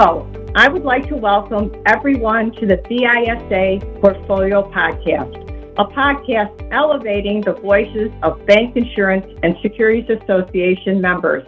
Hello, 0.00 0.30
I 0.54 0.68
would 0.68 0.84
like 0.84 1.08
to 1.08 1.16
welcome 1.16 1.72
everyone 1.84 2.52
to 2.60 2.66
the 2.66 2.76
BISA 2.88 4.00
Portfolio 4.00 4.70
Podcast, 4.70 5.34
a 5.76 5.84
podcast 5.86 6.68
elevating 6.70 7.40
the 7.40 7.54
voices 7.54 8.12
of 8.22 8.46
bank 8.46 8.76
insurance 8.76 9.26
and 9.42 9.56
securities 9.60 10.08
association 10.08 11.00
members. 11.00 11.42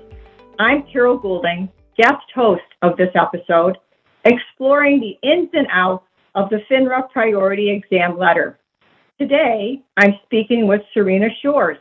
I'm 0.58 0.82
Carol 0.92 1.16
Goulding, 1.16 1.68
guest 1.96 2.26
host 2.34 2.64
of 2.82 2.96
this 2.96 3.14
episode, 3.14 3.78
exploring 4.24 4.98
the 4.98 5.16
ins 5.22 5.50
and 5.52 5.68
outs 5.70 6.04
of 6.34 6.50
the 6.50 6.58
FINRA 6.68 7.08
Priority 7.10 7.70
Exam 7.70 8.18
Letter. 8.18 8.58
Today, 9.16 9.80
I'm 9.96 10.14
speaking 10.24 10.66
with 10.66 10.80
Serena 10.92 11.28
Shores, 11.40 11.78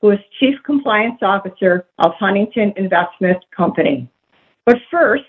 who 0.00 0.12
is 0.12 0.20
Chief 0.38 0.54
Compliance 0.64 1.18
Officer 1.20 1.88
of 1.98 2.12
Huntington 2.20 2.74
Investment 2.76 3.44
Company. 3.50 4.08
But 4.64 4.76
first, 4.88 5.24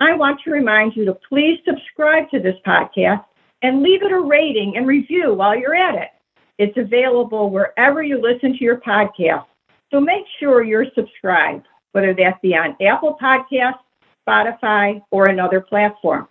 I 0.00 0.14
want 0.14 0.40
to 0.44 0.50
remind 0.50 0.94
you 0.94 1.04
to 1.06 1.14
please 1.28 1.58
subscribe 1.66 2.30
to 2.30 2.38
this 2.38 2.56
podcast 2.66 3.24
and 3.62 3.82
leave 3.82 4.02
it 4.02 4.12
a 4.12 4.20
rating 4.20 4.76
and 4.76 4.86
review 4.86 5.34
while 5.34 5.58
you're 5.58 5.74
at 5.74 5.96
it. 5.96 6.10
It's 6.58 6.76
available 6.76 7.50
wherever 7.50 8.02
you 8.02 8.20
listen 8.20 8.52
to 8.52 8.64
your 8.64 8.80
podcast. 8.80 9.46
So 9.90 10.00
make 10.00 10.24
sure 10.38 10.62
you're 10.62 10.86
subscribed, 10.94 11.66
whether 11.92 12.14
that 12.14 12.40
be 12.42 12.54
on 12.54 12.76
Apple 12.80 13.16
Podcasts, 13.20 13.80
Spotify, 14.26 15.02
or 15.10 15.28
another 15.28 15.60
platform. 15.60 16.28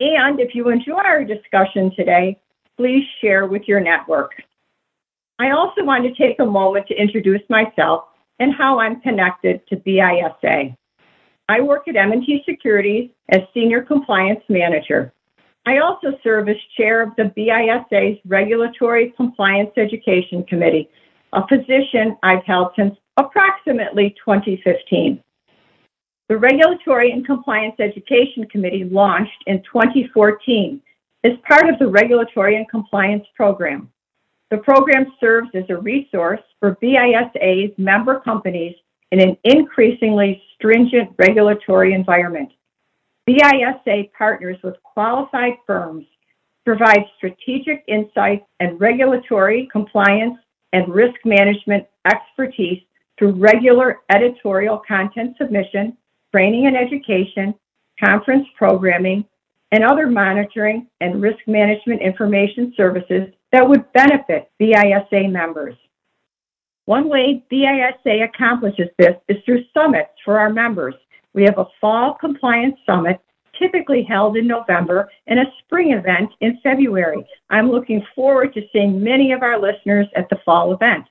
And 0.00 0.40
if 0.40 0.54
you 0.54 0.68
enjoy 0.68 0.94
our 0.94 1.24
discussion 1.24 1.92
today, 1.94 2.40
please 2.76 3.04
share 3.20 3.46
with 3.46 3.62
your 3.66 3.80
network. 3.80 4.32
I 5.38 5.50
also 5.50 5.84
want 5.84 6.04
to 6.04 6.14
take 6.14 6.40
a 6.40 6.46
moment 6.46 6.86
to 6.88 6.94
introduce 6.94 7.42
myself 7.48 8.04
and 8.38 8.54
how 8.54 8.78
I'm 8.80 9.00
connected 9.00 9.66
to 9.68 9.76
BISA. 9.76 10.76
I 11.48 11.60
work 11.60 11.86
at 11.86 11.94
M&T 11.94 12.42
Securities 12.44 13.10
as 13.28 13.42
Senior 13.54 13.82
Compliance 13.82 14.42
Manager. 14.48 15.12
I 15.64 15.78
also 15.78 16.18
serve 16.22 16.48
as 16.48 16.56
chair 16.76 17.02
of 17.02 17.10
the 17.16 17.32
BISA's 17.36 18.18
Regulatory 18.26 19.12
Compliance 19.16 19.70
Education 19.76 20.44
Committee, 20.44 20.88
a 21.32 21.46
position 21.46 22.16
I've 22.22 22.44
held 22.44 22.72
since 22.76 22.96
approximately 23.16 24.14
2015. 24.24 25.22
The 26.28 26.36
Regulatory 26.36 27.12
and 27.12 27.24
Compliance 27.24 27.76
Education 27.78 28.48
Committee 28.48 28.84
launched 28.84 29.44
in 29.46 29.62
2014 29.62 30.80
as 31.22 31.32
part 31.46 31.68
of 31.68 31.78
the 31.78 31.86
Regulatory 31.86 32.56
and 32.56 32.68
Compliance 32.68 33.24
Program. 33.36 33.88
The 34.50 34.58
program 34.58 35.12
serves 35.20 35.50
as 35.54 35.64
a 35.68 35.76
resource 35.76 36.40
for 36.58 36.76
BISA's 36.82 37.70
member 37.78 38.18
companies 38.20 38.74
in 39.12 39.20
an 39.20 39.36
increasingly 39.44 40.42
stringent 40.54 41.10
regulatory 41.18 41.92
environment. 41.92 42.50
BISA 43.28 44.10
partners 44.16 44.56
with 44.62 44.80
qualified 44.82 45.54
firms 45.66 46.06
provide 46.64 47.04
strategic 47.16 47.84
insights 47.86 48.44
and 48.60 48.80
regulatory 48.80 49.68
compliance 49.70 50.36
and 50.72 50.92
risk 50.92 51.14
management 51.24 51.86
expertise 52.04 52.82
through 53.18 53.32
regular 53.32 54.00
editorial 54.10 54.82
content 54.86 55.36
submission, 55.38 55.96
training 56.32 56.66
and 56.66 56.76
education, 56.76 57.54
conference 58.02 58.46
programming, 58.56 59.24
and 59.72 59.84
other 59.84 60.06
monitoring 60.06 60.86
and 61.00 61.22
risk 61.22 61.38
management 61.46 62.00
information 62.00 62.72
services 62.76 63.28
that 63.52 63.66
would 63.66 63.90
benefit 63.92 64.50
BISA 64.60 65.30
members. 65.30 65.74
One 66.86 67.08
way 67.08 67.44
BISA 67.50 68.24
accomplishes 68.24 68.88
this 68.96 69.16
is 69.28 69.36
through 69.44 69.64
summits 69.74 70.10
for 70.24 70.38
our 70.38 70.50
members. 70.50 70.94
We 71.34 71.42
have 71.42 71.58
a 71.58 71.66
fall 71.80 72.14
compliance 72.14 72.76
summit 72.86 73.20
typically 73.58 74.04
held 74.08 74.36
in 74.36 74.46
November 74.46 75.10
and 75.26 75.40
a 75.40 75.52
spring 75.58 75.92
event 75.92 76.30
in 76.40 76.58
February. 76.62 77.26
I'm 77.50 77.70
looking 77.70 78.06
forward 78.14 78.54
to 78.54 78.62
seeing 78.72 79.02
many 79.02 79.32
of 79.32 79.42
our 79.42 79.60
listeners 79.60 80.06
at 80.14 80.28
the 80.30 80.38
fall 80.44 80.72
event. 80.72 81.04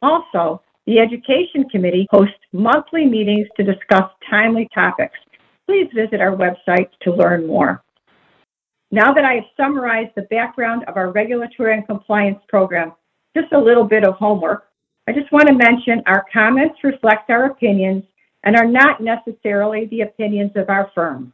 Also, 0.00 0.62
the 0.86 0.98
Education 0.98 1.68
Committee 1.70 2.06
hosts 2.10 2.34
monthly 2.52 3.04
meetings 3.04 3.46
to 3.56 3.62
discuss 3.62 4.10
timely 4.28 4.68
topics. 4.74 5.18
Please 5.66 5.88
visit 5.94 6.20
our 6.20 6.34
website 6.34 6.88
to 7.02 7.12
learn 7.12 7.46
more. 7.46 7.82
Now 8.90 9.12
that 9.12 9.24
I 9.24 9.34
have 9.34 9.44
summarized 9.56 10.12
the 10.16 10.22
background 10.22 10.84
of 10.88 10.96
our 10.96 11.12
regulatory 11.12 11.74
and 11.74 11.86
compliance 11.86 12.40
program, 12.48 12.92
just 13.36 13.52
a 13.52 13.58
little 13.58 13.84
bit 13.84 14.04
of 14.04 14.14
homework. 14.14 14.69
I 15.08 15.12
just 15.12 15.32
want 15.32 15.48
to 15.48 15.54
mention 15.54 16.02
our 16.06 16.24
comments 16.32 16.76
reflect 16.84 17.30
our 17.30 17.46
opinions 17.46 18.04
and 18.44 18.56
are 18.56 18.66
not 18.66 19.00
necessarily 19.00 19.86
the 19.86 20.02
opinions 20.02 20.52
of 20.56 20.68
our 20.68 20.90
firm. 20.94 21.32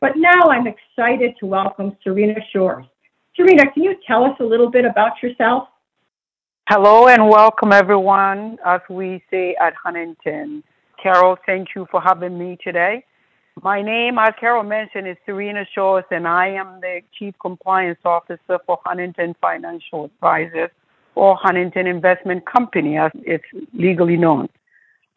But 0.00 0.12
now 0.16 0.48
I'm 0.50 0.66
excited 0.66 1.34
to 1.40 1.46
welcome 1.46 1.96
Serena 2.02 2.40
Shores. 2.52 2.86
Serena, 3.36 3.70
can 3.72 3.82
you 3.82 3.96
tell 4.06 4.24
us 4.24 4.36
a 4.40 4.44
little 4.44 4.70
bit 4.70 4.84
about 4.84 5.22
yourself? 5.22 5.68
Hello 6.68 7.08
and 7.08 7.28
welcome 7.28 7.72
everyone, 7.72 8.58
as 8.64 8.80
we 8.88 9.22
say 9.30 9.54
at 9.60 9.74
Huntington. 9.74 10.62
Carol, 11.02 11.36
thank 11.44 11.68
you 11.76 11.86
for 11.90 12.00
having 12.00 12.38
me 12.38 12.56
today. 12.64 13.04
My 13.62 13.82
name, 13.82 14.18
as 14.18 14.32
Carol 14.40 14.64
mentioned, 14.64 15.06
is 15.06 15.16
Serena 15.26 15.64
Shores, 15.74 16.04
and 16.10 16.26
I 16.26 16.48
am 16.48 16.80
the 16.80 17.00
Chief 17.18 17.34
Compliance 17.40 18.00
Officer 18.04 18.58
for 18.66 18.80
Huntington 18.84 19.36
Financial 19.40 20.06
Advisors, 20.06 20.70
or 21.14 21.36
Huntington 21.36 21.86
Investment 21.86 22.44
Company, 22.46 22.98
as 22.98 23.12
it's 23.14 23.44
legally 23.72 24.16
known. 24.16 24.48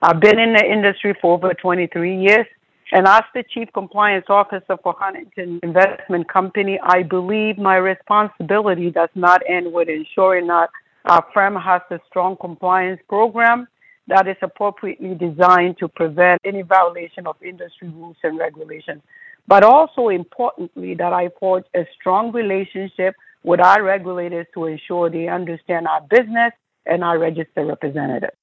I've 0.01 0.19
been 0.19 0.39
in 0.39 0.53
the 0.53 0.63
industry 0.63 1.15
for 1.21 1.33
over 1.33 1.53
23 1.53 2.21
years, 2.21 2.45
and 2.91 3.07
as 3.07 3.23
the 3.33 3.43
Chief 3.43 3.67
Compliance 3.73 4.25
Officer 4.29 4.77
for 4.81 4.95
Huntington 4.97 5.59
Investment 5.63 6.29
Company, 6.29 6.79
I 6.81 7.03
believe 7.03 7.57
my 7.57 7.75
responsibility 7.75 8.91
does 8.91 9.09
not 9.15 9.41
end 9.47 9.73
with 9.73 9.89
ensuring 9.89 10.47
that 10.47 10.69
our 11.05 11.25
firm 11.33 11.55
has 11.55 11.81
a 11.89 11.99
strong 12.07 12.37
compliance 12.37 13.01
program 13.09 13.67
that 14.07 14.27
is 14.27 14.37
appropriately 14.41 15.15
designed 15.15 15.77
to 15.79 15.87
prevent 15.87 16.41
any 16.45 16.61
violation 16.61 17.27
of 17.27 17.35
industry 17.41 17.89
rules 17.89 18.15
and 18.23 18.37
regulations, 18.37 19.01
but 19.47 19.63
also 19.63 20.09
importantly 20.09 20.95
that 20.95 21.11
I 21.11 21.29
forge 21.39 21.65
a 21.75 21.85
strong 21.99 22.31
relationship 22.31 23.15
with 23.47 23.61
our 23.61 23.81
regulators 23.81 24.45
to 24.53 24.65
ensure 24.65 25.09
they 25.09 25.29
understand 25.29 25.87
our 25.87 26.01
business 26.01 26.51
and 26.85 27.01
our 27.01 27.17
registered 27.17 27.65
representatives. 27.65 28.35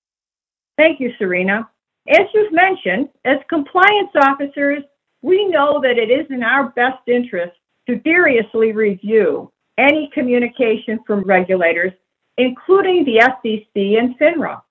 Thank 0.79 0.99
you, 0.99 1.13
Serena. 1.19 1.69
As 2.09 2.27
you've 2.33 2.53
mentioned, 2.53 3.11
as 3.27 3.37
compliance 3.51 4.11
officers, 4.17 4.83
we 5.21 5.47
know 5.49 5.79
that 5.83 5.99
it 5.99 6.11
is 6.11 6.27
in 6.31 6.43
our 6.43 6.71
best 6.71 7.07
interest 7.07 7.53
to 7.87 8.01
seriously 8.03 8.73
review 8.73 9.53
any 9.77 10.11
communication 10.15 10.99
from 11.07 11.23
regulators, 11.25 11.93
including 12.39 13.05
the 13.05 13.21
SEC 13.21 13.77
and 13.77 14.19
FINRA. 14.19 14.63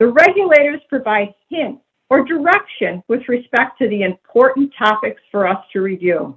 The 0.00 0.08
regulators 0.08 0.80
provide 0.88 1.34
hints 1.50 1.82
or 2.10 2.24
direction 2.24 3.00
with 3.06 3.28
respect 3.28 3.78
to 3.78 3.88
the 3.88 4.02
important 4.02 4.72
topics 4.76 5.22
for 5.30 5.46
us 5.46 5.64
to 5.72 5.82
review. 5.82 6.36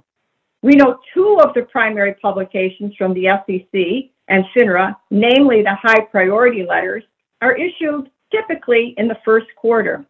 We 0.62 0.76
know 0.76 0.98
two 1.12 1.40
of 1.42 1.54
the 1.54 1.62
primary 1.62 2.14
publications 2.14 2.94
from 2.96 3.14
the 3.14 3.26
SEC 3.46 4.10
and 4.28 4.44
FINRA, 4.56 4.96
namely 5.10 5.62
the 5.62 5.74
high 5.74 6.02
priority 6.10 6.64
letters, 6.64 7.02
are 7.40 7.56
issued 7.56 8.10
typically 8.30 8.94
in 8.96 9.08
the 9.08 9.18
first 9.24 9.48
quarter. 9.56 10.06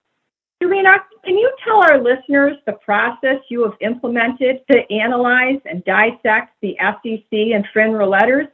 Serena, 0.62 0.98
can 1.24 1.38
you 1.38 1.50
tell 1.64 1.82
our 1.82 2.00
listeners 2.00 2.56
the 2.66 2.74
process 2.74 3.38
you 3.48 3.64
have 3.64 3.72
implemented 3.80 4.60
to 4.70 4.92
analyze 4.92 5.58
and 5.64 5.82
dissect 5.84 6.54
the 6.60 6.76
SEC 6.78 7.32
and 7.32 7.66
FINRA 7.74 8.08
letters? 8.08 8.46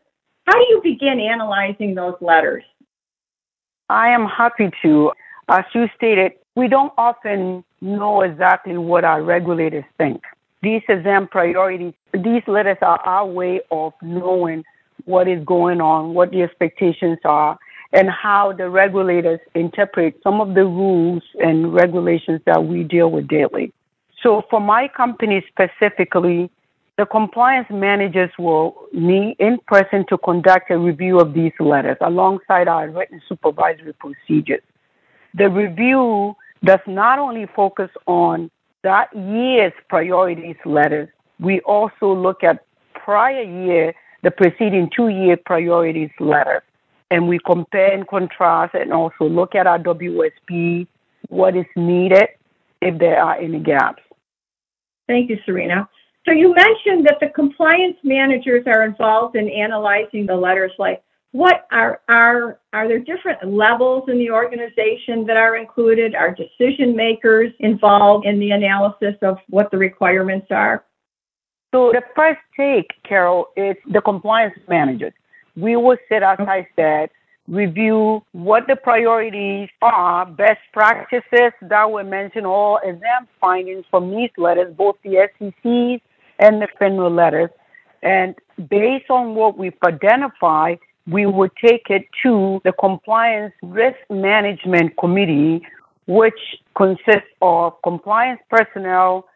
How 0.46 0.52
do 0.52 0.66
you 0.70 0.80
begin 0.82 1.20
analyzing 1.20 1.94
those 1.94 2.14
letters? 2.20 2.64
I 3.90 4.08
am 4.08 4.26
happy 4.26 4.70
to. 4.82 5.12
As 5.48 5.64
you 5.74 5.86
stated, 5.96 6.32
we 6.56 6.68
don't 6.68 6.92
often 6.96 7.64
know 7.80 8.22
exactly 8.22 8.78
what 8.78 9.04
our 9.04 9.22
regulators 9.22 9.84
think. 9.98 10.22
These 10.62 10.82
exam 10.88 11.28
priorities, 11.28 11.94
these 12.12 12.42
letters 12.46 12.78
are 12.82 13.00
our 13.00 13.26
way 13.26 13.60
of 13.70 13.92
knowing 14.02 14.64
what 15.04 15.28
is 15.28 15.44
going 15.44 15.80
on, 15.80 16.14
what 16.14 16.30
the 16.30 16.42
expectations 16.42 17.18
are, 17.24 17.58
and 17.92 18.10
how 18.10 18.52
the 18.52 18.68
regulators 18.68 19.40
interpret 19.54 20.20
some 20.22 20.40
of 20.40 20.54
the 20.54 20.64
rules 20.64 21.22
and 21.40 21.72
regulations 21.72 22.40
that 22.44 22.64
we 22.64 22.82
deal 22.82 23.10
with 23.10 23.28
daily. 23.28 23.72
So, 24.22 24.42
for 24.50 24.60
my 24.60 24.88
company 24.88 25.44
specifically, 25.48 26.50
the 26.98 27.06
compliance 27.06 27.68
managers 27.70 28.30
will 28.38 28.74
meet 28.92 29.36
in 29.38 29.58
person 29.68 30.04
to 30.08 30.18
conduct 30.18 30.70
a 30.72 30.78
review 30.78 31.20
of 31.20 31.32
these 31.32 31.52
letters 31.60 31.96
alongside 32.00 32.66
our 32.66 32.90
written 32.90 33.22
supervisory 33.28 33.92
procedures. 33.92 34.62
The 35.34 35.48
review 35.48 36.34
does 36.64 36.80
not 36.88 37.20
only 37.20 37.46
focus 37.54 37.90
on 38.06 38.50
that 38.82 39.08
year's 39.14 39.72
priorities 39.88 40.56
letters, 40.64 41.08
we 41.40 41.60
also 41.60 42.12
look 42.14 42.42
at 42.42 42.64
prior 42.94 43.42
year, 43.42 43.94
the 44.22 44.30
preceding 44.30 44.90
two 44.94 45.08
year 45.08 45.36
priorities 45.36 46.10
letters, 46.20 46.62
and 47.10 47.28
we 47.28 47.38
compare 47.44 47.92
and 47.92 48.06
contrast 48.06 48.74
and 48.74 48.92
also 48.92 49.24
look 49.24 49.54
at 49.54 49.66
our 49.66 49.78
WSP, 49.78 50.86
what 51.28 51.56
is 51.56 51.66
needed, 51.76 52.28
if 52.80 52.98
there 52.98 53.22
are 53.22 53.36
any 53.36 53.58
gaps. 53.58 54.02
Thank 55.06 55.30
you, 55.30 55.38
Serena. 55.44 55.88
So 56.26 56.32
you 56.32 56.54
mentioned 56.54 57.06
that 57.06 57.16
the 57.20 57.28
compliance 57.28 57.96
managers 58.04 58.64
are 58.66 58.84
involved 58.84 59.36
in 59.36 59.48
analyzing 59.48 60.26
the 60.26 60.36
letters. 60.36 60.72
Like, 60.78 61.02
what 61.32 61.66
are 61.70 62.00
are 62.08 62.58
are 62.72 62.88
there 62.88 62.98
different 62.98 63.46
levels 63.46 64.08
in 64.08 64.18
the 64.18 64.30
organization 64.30 65.26
that 65.26 65.36
are 65.36 65.56
included? 65.56 66.14
Are 66.14 66.34
decision 66.34 66.96
makers 66.96 67.52
involved 67.60 68.26
in 68.26 68.38
the 68.38 68.50
analysis 68.50 69.14
of 69.22 69.38
what 69.48 69.70
the 69.70 69.76
requirements 69.76 70.46
are? 70.50 70.84
So 71.74 71.92
the 71.92 72.02
first 72.16 72.40
take, 72.56 72.90
Carol, 73.06 73.48
is 73.56 73.76
the 73.92 74.00
compliance 74.00 74.58
managers. 74.68 75.12
We 75.54 75.76
will 75.76 75.98
sit, 76.08 76.22
as 76.22 76.38
I 76.40 76.66
said, 76.76 77.10
review 77.46 78.22
what 78.32 78.66
the 78.66 78.76
priorities 78.76 79.68
are, 79.82 80.24
best 80.24 80.60
practices 80.72 81.52
that 81.60 81.90
were 81.90 82.04
mentioned, 82.04 82.46
all 82.46 82.78
exam 82.82 83.28
findings 83.40 83.84
from 83.90 84.10
these 84.10 84.30
letters, 84.38 84.74
both 84.76 84.96
the 85.02 85.28
SECs 85.38 86.00
and 86.38 86.62
the 86.62 86.68
FINRA 86.80 87.14
letters. 87.14 87.50
And 88.02 88.34
based 88.70 89.10
on 89.10 89.34
what 89.34 89.58
we've 89.58 89.76
identified, 89.84 90.78
we 91.10 91.24
would 91.26 91.50
take 91.56 91.86
it 91.88 92.06
to 92.22 92.60
the 92.64 92.72
Compliance 92.72 93.54
Risk 93.62 93.98
Management 94.10 94.96
Committee, 94.98 95.62
which 96.06 96.38
consists 96.76 97.30
of 97.40 97.80
compliance 97.82 98.40
personnel, 98.50 99.26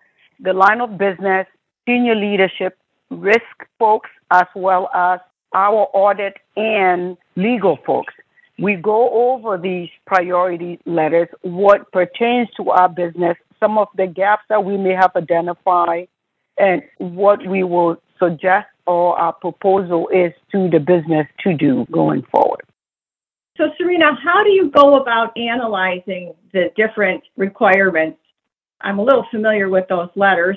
the 0.40 0.52
line 0.52 0.80
of 0.80 0.98
business, 0.98 1.46
senior 1.86 2.14
leadership, 2.14 2.76
risk 3.10 3.40
folks, 3.78 4.10
as 4.30 4.46
well 4.54 4.90
as 4.94 5.20
our 5.54 5.88
audit 5.92 6.34
and 6.56 7.16
legal 7.36 7.78
folks. 7.86 8.14
We 8.58 8.76
go 8.76 9.10
over 9.10 9.56
these 9.56 9.88
priority 10.06 10.78
letters, 10.84 11.28
what 11.40 11.90
pertains 11.90 12.48
to 12.58 12.70
our 12.70 12.88
business, 12.88 13.36
some 13.58 13.78
of 13.78 13.88
the 13.96 14.06
gaps 14.06 14.42
that 14.48 14.64
we 14.64 14.76
may 14.76 14.92
have 14.92 15.12
identified, 15.16 16.08
and 16.58 16.82
what 16.98 17.46
we 17.46 17.62
will 17.62 17.96
suggest 18.22 18.68
or 18.86 19.18
our 19.18 19.32
proposal 19.32 20.08
is 20.08 20.32
to 20.52 20.68
the 20.68 20.78
business 20.78 21.26
to 21.40 21.54
do 21.54 21.86
going 21.90 22.22
forward. 22.30 22.62
So, 23.56 23.70
Serena, 23.76 24.14
how 24.22 24.42
do 24.42 24.50
you 24.50 24.70
go 24.70 24.96
about 24.96 25.36
analyzing 25.36 26.34
the 26.52 26.70
different 26.76 27.22
requirements? 27.36 28.18
I'm 28.80 28.98
a 28.98 29.02
little 29.02 29.26
familiar 29.30 29.68
with 29.68 29.86
those 29.88 30.08
letters, 30.16 30.56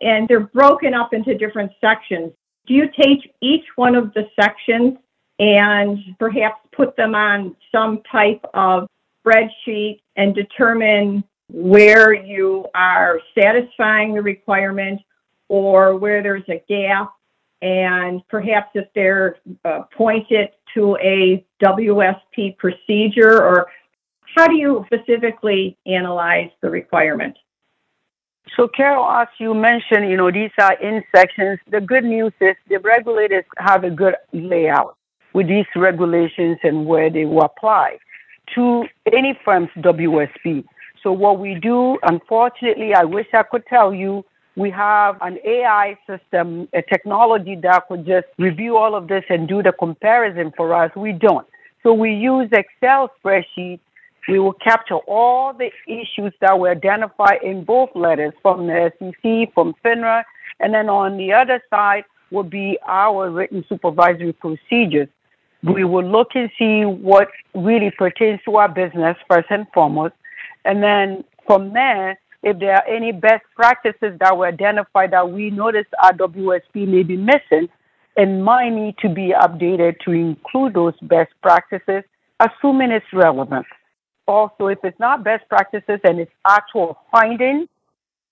and 0.00 0.28
they're 0.28 0.40
broken 0.40 0.92
up 0.92 1.14
into 1.14 1.36
different 1.38 1.72
sections. 1.80 2.32
Do 2.66 2.74
you 2.74 2.88
take 3.00 3.32
each 3.40 3.64
one 3.76 3.94
of 3.94 4.12
the 4.14 4.28
sections 4.38 4.98
and 5.38 5.98
perhaps 6.18 6.60
put 6.72 6.96
them 6.96 7.14
on 7.14 7.56
some 7.72 8.02
type 8.10 8.44
of 8.54 8.86
spreadsheet 9.24 10.00
and 10.16 10.34
determine 10.34 11.24
where 11.48 12.12
you 12.12 12.66
are 12.74 13.20
satisfying 13.38 14.14
the 14.14 14.22
requirement 14.22 15.00
or 15.52 15.98
where 15.98 16.22
there's 16.22 16.48
a 16.48 16.64
gap 16.66 17.12
and 17.60 18.26
perhaps 18.28 18.70
if 18.74 18.86
they're 18.94 19.36
uh, 19.66 19.82
pointed 19.94 20.48
to 20.72 20.96
a 20.96 21.44
WSP 21.62 22.56
procedure 22.56 23.42
or 23.42 23.66
how 24.34 24.46
do 24.46 24.54
you 24.54 24.82
specifically 24.86 25.76
analyze 25.84 26.48
the 26.62 26.70
requirement? 26.70 27.36
So, 28.56 28.66
Carol, 28.66 29.04
as 29.04 29.28
you 29.38 29.52
mentioned, 29.52 30.10
you 30.10 30.16
know, 30.16 30.30
these 30.32 30.50
are 30.58 30.72
in 30.80 31.04
sections. 31.14 31.58
The 31.70 31.82
good 31.82 32.04
news 32.04 32.32
is 32.40 32.56
the 32.70 32.78
regulators 32.78 33.44
have 33.58 33.84
a 33.84 33.90
good 33.90 34.14
layout 34.32 34.96
with 35.34 35.48
these 35.48 35.66
regulations 35.76 36.56
and 36.62 36.86
where 36.86 37.10
they 37.10 37.26
will 37.26 37.42
apply 37.42 37.98
to 38.54 38.84
any 39.12 39.38
firm's 39.44 39.68
WSP. 39.76 40.64
So, 41.02 41.12
what 41.12 41.38
we 41.38 41.56
do, 41.56 41.98
unfortunately, 42.04 42.94
I 42.94 43.04
wish 43.04 43.26
I 43.34 43.42
could 43.42 43.66
tell 43.66 43.92
you, 43.92 44.24
we 44.56 44.70
have 44.70 45.16
an 45.20 45.38
AI 45.44 45.96
system, 46.06 46.68
a 46.72 46.82
technology 46.82 47.56
that 47.62 47.88
could 47.88 48.06
just 48.06 48.26
review 48.38 48.76
all 48.76 48.94
of 48.94 49.08
this 49.08 49.24
and 49.28 49.48
do 49.48 49.62
the 49.62 49.72
comparison 49.72 50.52
for 50.56 50.74
us. 50.74 50.90
We 50.94 51.12
don't. 51.12 51.46
So, 51.82 51.92
we 51.92 52.12
use 52.12 52.48
Excel 52.52 53.10
spreadsheets 53.24 53.80
we 54.28 54.38
will 54.38 54.52
capture 54.52 54.98
all 55.08 55.52
the 55.52 55.70
issues 55.86 56.32
that 56.40 56.58
were 56.58 56.70
identified 56.70 57.42
in 57.42 57.64
both 57.64 57.90
letters 57.94 58.32
from 58.40 58.66
the 58.66 58.92
SEC, 58.98 59.52
from 59.52 59.74
FINRA, 59.84 60.22
and 60.60 60.72
then 60.72 60.88
on 60.88 61.16
the 61.16 61.32
other 61.32 61.60
side 61.70 62.04
will 62.30 62.44
be 62.44 62.78
our 62.86 63.30
written 63.30 63.64
supervisory 63.68 64.32
procedures. 64.32 65.08
We 65.62 65.84
will 65.84 66.04
look 66.04 66.28
and 66.34 66.50
see 66.58 66.84
what 66.84 67.28
really 67.54 67.90
pertains 67.90 68.40
to 68.44 68.56
our 68.56 68.68
business 68.68 69.16
first 69.28 69.48
and 69.50 69.66
foremost. 69.74 70.14
And 70.64 70.82
then 70.82 71.24
from 71.46 71.72
there, 71.72 72.18
if 72.42 72.58
there 72.58 72.74
are 72.74 72.86
any 72.86 73.12
best 73.12 73.44
practices 73.54 74.18
that 74.20 74.36
were 74.36 74.46
identified 74.46 75.12
that 75.12 75.30
we 75.30 75.50
notice 75.50 75.86
our 76.02 76.12
WSP 76.12 76.88
may 76.88 77.02
be 77.02 77.16
missing 77.16 77.68
and 78.16 78.44
might 78.44 78.70
need 78.70 78.96
to 78.98 79.08
be 79.08 79.32
updated 79.38 79.98
to 80.04 80.12
include 80.12 80.74
those 80.74 80.94
best 81.02 81.32
practices, 81.42 82.02
assuming 82.40 82.90
it's 82.90 83.06
relevant 83.12 83.66
also, 84.32 84.68
if 84.68 84.78
it's 84.84 84.98
not 84.98 85.24
best 85.24 85.48
practices 85.48 86.00
and 86.04 86.20
it's 86.20 86.32
actual 86.48 86.98
findings, 87.10 87.68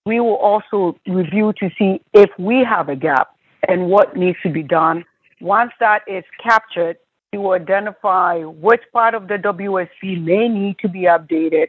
we 0.07 0.21
will 0.21 0.37
also 0.37 0.99
review 1.07 1.53
to 1.61 1.71
see 1.79 2.01
if 2.15 2.31
we 2.39 2.65
have 2.65 2.89
a 2.89 2.97
gap 2.97 3.37
and 3.69 3.89
what 3.89 4.17
needs 4.17 4.39
to 4.43 4.51
be 4.51 4.63
done. 4.63 5.05
Once 5.41 5.73
that 5.81 6.03
is 6.07 6.25
captured, 6.43 6.97
will 7.33 7.53
identify 7.53 8.41
which 8.43 8.81
part 8.93 9.15
of 9.15 9.29
the 9.29 9.37
WSP 9.37 10.21
may 10.23 10.49
need 10.49 10.77
to 10.81 10.89
be 10.89 11.03
updated, 11.03 11.69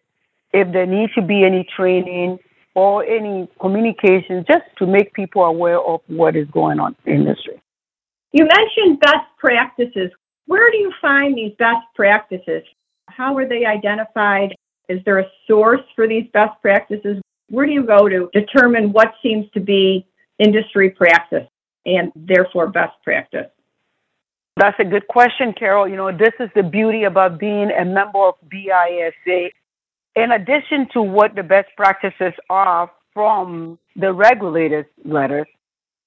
if 0.54 0.72
there 0.74 0.86
needs 0.86 1.14
to 1.14 1.22
be 1.22 1.44
any 1.44 1.66
training 1.76 2.40
or 2.76 3.04
any 3.06 3.48
communication 3.60 4.46
just 4.48 4.64
to 4.78 4.86
make 4.86 5.14
people 5.14 5.44
aware 5.44 5.80
of 5.80 6.02
what 6.08 6.36
is 6.36 6.48
going 6.52 6.80
on 6.80 6.96
in 7.06 7.14
the 7.14 7.20
industry. 7.20 7.62
You 8.32 8.46
mentioned 8.46 9.00
best 9.02 9.28
practices. 9.38 10.12
Where 10.46 10.72
do 10.72 10.78
you 10.78 10.92
find 11.02 11.36
these 11.36 11.54
best 11.60 11.86
practices? 11.96 12.64
How 13.08 13.38
are 13.38 13.48
they 13.48 13.66
identified? 13.66 14.56
Is 14.88 15.00
there 15.06 15.20
a 15.20 15.26
source 15.48 15.82
for 15.96 16.08
these 16.08 16.26
best 16.34 16.62
practices? 16.62 17.22
Where 17.50 17.66
do 17.66 17.74
you 17.74 17.84
go 17.84 18.08
to 18.08 18.30
determine 18.34 18.94
what 18.94 19.14
seems 19.22 19.50
to 19.54 19.60
be 19.60 20.06
industry 20.40 20.90
practice 20.90 21.48
and 21.86 22.12
therefore 22.16 22.68
best 22.68 22.94
practice? 23.04 23.48
That's 24.58 24.80
a 24.80 24.86
good 24.86 25.08
question, 25.08 25.54
Carol. 25.58 25.88
You 25.88 25.96
know, 25.96 26.12
this 26.12 26.34
is 26.40 26.50
the 26.56 26.64
beauty 26.64 27.04
about 27.04 27.40
being 27.40 27.72
a 27.72 27.86
member 27.86 28.20
of 28.20 28.36
BISA. 28.50 29.50
In 30.16 30.32
addition 30.32 30.88
to 30.94 31.02
what 31.02 31.36
the 31.36 31.44
best 31.44 31.70
practices 31.78 32.34
are 32.50 32.92
from 33.14 33.80
the 33.96 34.12
regulators' 34.12 34.86
letters, 35.06 35.48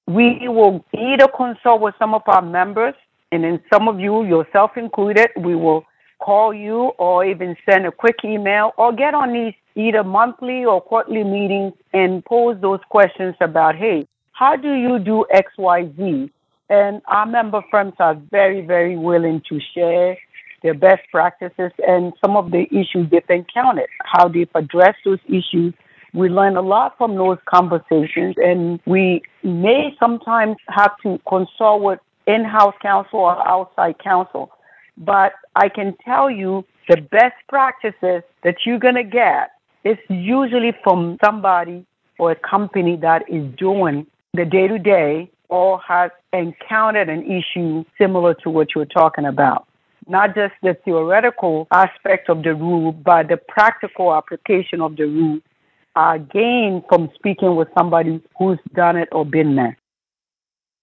we 0.07 0.47
will 0.47 0.85
either 0.93 1.27
consult 1.35 1.81
with 1.81 1.95
some 1.99 2.13
of 2.13 2.23
our 2.27 2.43
members, 2.43 2.95
and 3.33 3.45
then 3.45 3.61
some 3.73 3.89
of 3.89 3.99
you, 3.99 4.25
yourself 4.25 4.73
included, 4.77 5.29
we 5.39 5.55
will 5.55 5.85
call 6.21 6.53
you 6.53 6.93
or 6.99 7.25
even 7.25 7.57
send 7.69 7.87
a 7.87 7.93
quick 7.93 8.17
email 8.25 8.73
or 8.77 8.93
get 8.93 9.15
on 9.15 9.33
these 9.33 9.55
either 9.75 10.05
monthly 10.05 10.65
or 10.65 10.81
quarterly 10.81 11.25
meetings 11.25 11.73
and 11.93 12.25
pose 12.25 12.57
those 12.61 12.81
questions 12.91 13.35
about, 13.41 13.75
hey, 13.75 14.07
how 14.33 14.55
do 14.55 14.75
you 14.75 14.99
do 14.99 15.25
XYZ? 15.35 16.31
And 16.69 17.03
our 17.07 17.27
member 17.27 17.63
firms 17.71 17.95
are 17.99 18.15
very, 18.31 18.65
very 18.65 18.97
willing 18.97 19.43
to 19.49 19.59
share 19.75 20.17
their 20.64 20.75
best 20.75 21.02
practices 21.12 21.71
and 21.87 22.12
some 22.21 22.37
of 22.37 22.50
the 22.50 22.66
issues 22.73 23.09
they've 23.11 23.23
encountered, 23.28 23.88
how 24.04 24.26
they've 24.26 24.50
addressed 24.56 24.99
those 25.04 25.21
issues. 25.28 25.73
We 26.12 26.28
learn 26.28 26.56
a 26.56 26.62
lot 26.62 26.99
from 26.99 27.14
those 27.14 27.38
conversations, 27.47 28.35
and 28.38 28.80
we 28.87 29.23
may 29.44 29.94
sometimes 30.00 30.56
have 30.68 30.97
to 31.04 31.21
consult 31.28 31.83
with 31.83 32.00
in 32.26 32.44
house 32.44 32.75
counsel 32.83 33.21
or 33.21 33.47
outside 33.47 33.97
counsel 34.02 34.50
but 34.97 35.33
I 35.56 35.68
can 35.68 35.97
tell 36.04 36.30
you 36.30 36.64
the 36.88 37.00
best 37.00 37.35
practices 37.49 38.23
that 38.42 38.56
you're 38.64 38.78
going 38.78 38.94
to 38.94 39.04
get 39.04 39.50
is 39.85 39.99
usually 40.09 40.73
from 40.83 41.18
somebody 41.25 41.85
or 42.18 42.33
a 42.33 42.37
company 42.37 42.97
that 42.97 43.23
is 43.28 43.44
doing 43.56 44.06
the 44.35 44.44
day 44.44 44.68
to 44.68 44.78
day 44.78 45.30
or 45.49 45.80
has 45.80 46.11
encountered 46.33 47.09
an 47.09 47.25
issue 47.25 47.85
similar 47.99 48.35
to 48.35 48.50
what 48.50 48.75
you're 48.75 48.87
talking 48.87 49.25
about. 49.25 49.66
Not 50.07 50.35
just 50.35 50.55
the 50.63 50.77
theoretical 50.85 51.67
aspect 51.71 52.29
of 52.29 52.43
the 52.43 52.55
rule, 52.55 52.93
but 52.93 53.29
the 53.29 53.39
practical 53.49 54.15
application 54.15 54.81
of 54.81 54.97
the 54.97 55.05
rule 55.05 55.39
uh, 55.97 56.19
gained 56.19 56.85
from 56.89 57.11
speaking 57.15 57.57
with 57.57 57.69
somebody 57.77 58.21
who's 58.39 58.59
done 58.75 58.97
it 58.97 59.09
or 59.13 59.25
been 59.25 59.57
there. 59.57 59.79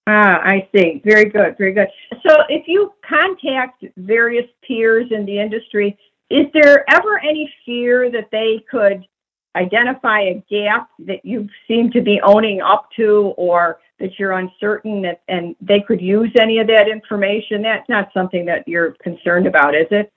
Ah, 0.08 0.42
I 0.44 0.68
see. 0.74 1.02
Very 1.06 1.26
good, 1.26 1.58
very 1.58 1.74
good. 1.74 1.88
So 2.28 2.38
if 2.50 2.68
you 2.68 2.94
contact 3.08 3.84
various 3.98 4.46
peers 4.68 5.08
in 5.12 5.26
the 5.26 5.40
industry, 5.40 5.98
is 6.30 6.48
there 6.54 6.86
ever 6.90 7.20
any 7.20 7.52
fear 7.66 8.10
that 8.12 8.30
they 8.32 8.64
could 8.70 9.06
identify 9.56 10.22
a 10.22 10.44
gap 10.50 10.90
that 11.00 11.26
you 11.26 11.50
seem 11.68 11.92
to 11.92 12.02
be 12.02 12.20
owning 12.24 12.62
up 12.62 12.90
to 12.98 13.34
or 13.38 13.80
that 14.00 14.18
you're 14.18 14.32
uncertain 14.32 15.02
that, 15.04 15.22
and 15.28 15.56
they 15.62 15.82
could 15.82 16.02
use 16.02 16.32
any 16.40 16.60
of 16.60 16.68
that 16.68 16.88
information? 16.88 17.62
That's 17.62 17.88
not 17.90 18.10
something 18.14 18.46
that 18.46 18.68
you're 18.68 18.92
concerned 19.04 19.48
about, 19.48 19.76
is 19.76 19.88
it? 19.92 20.12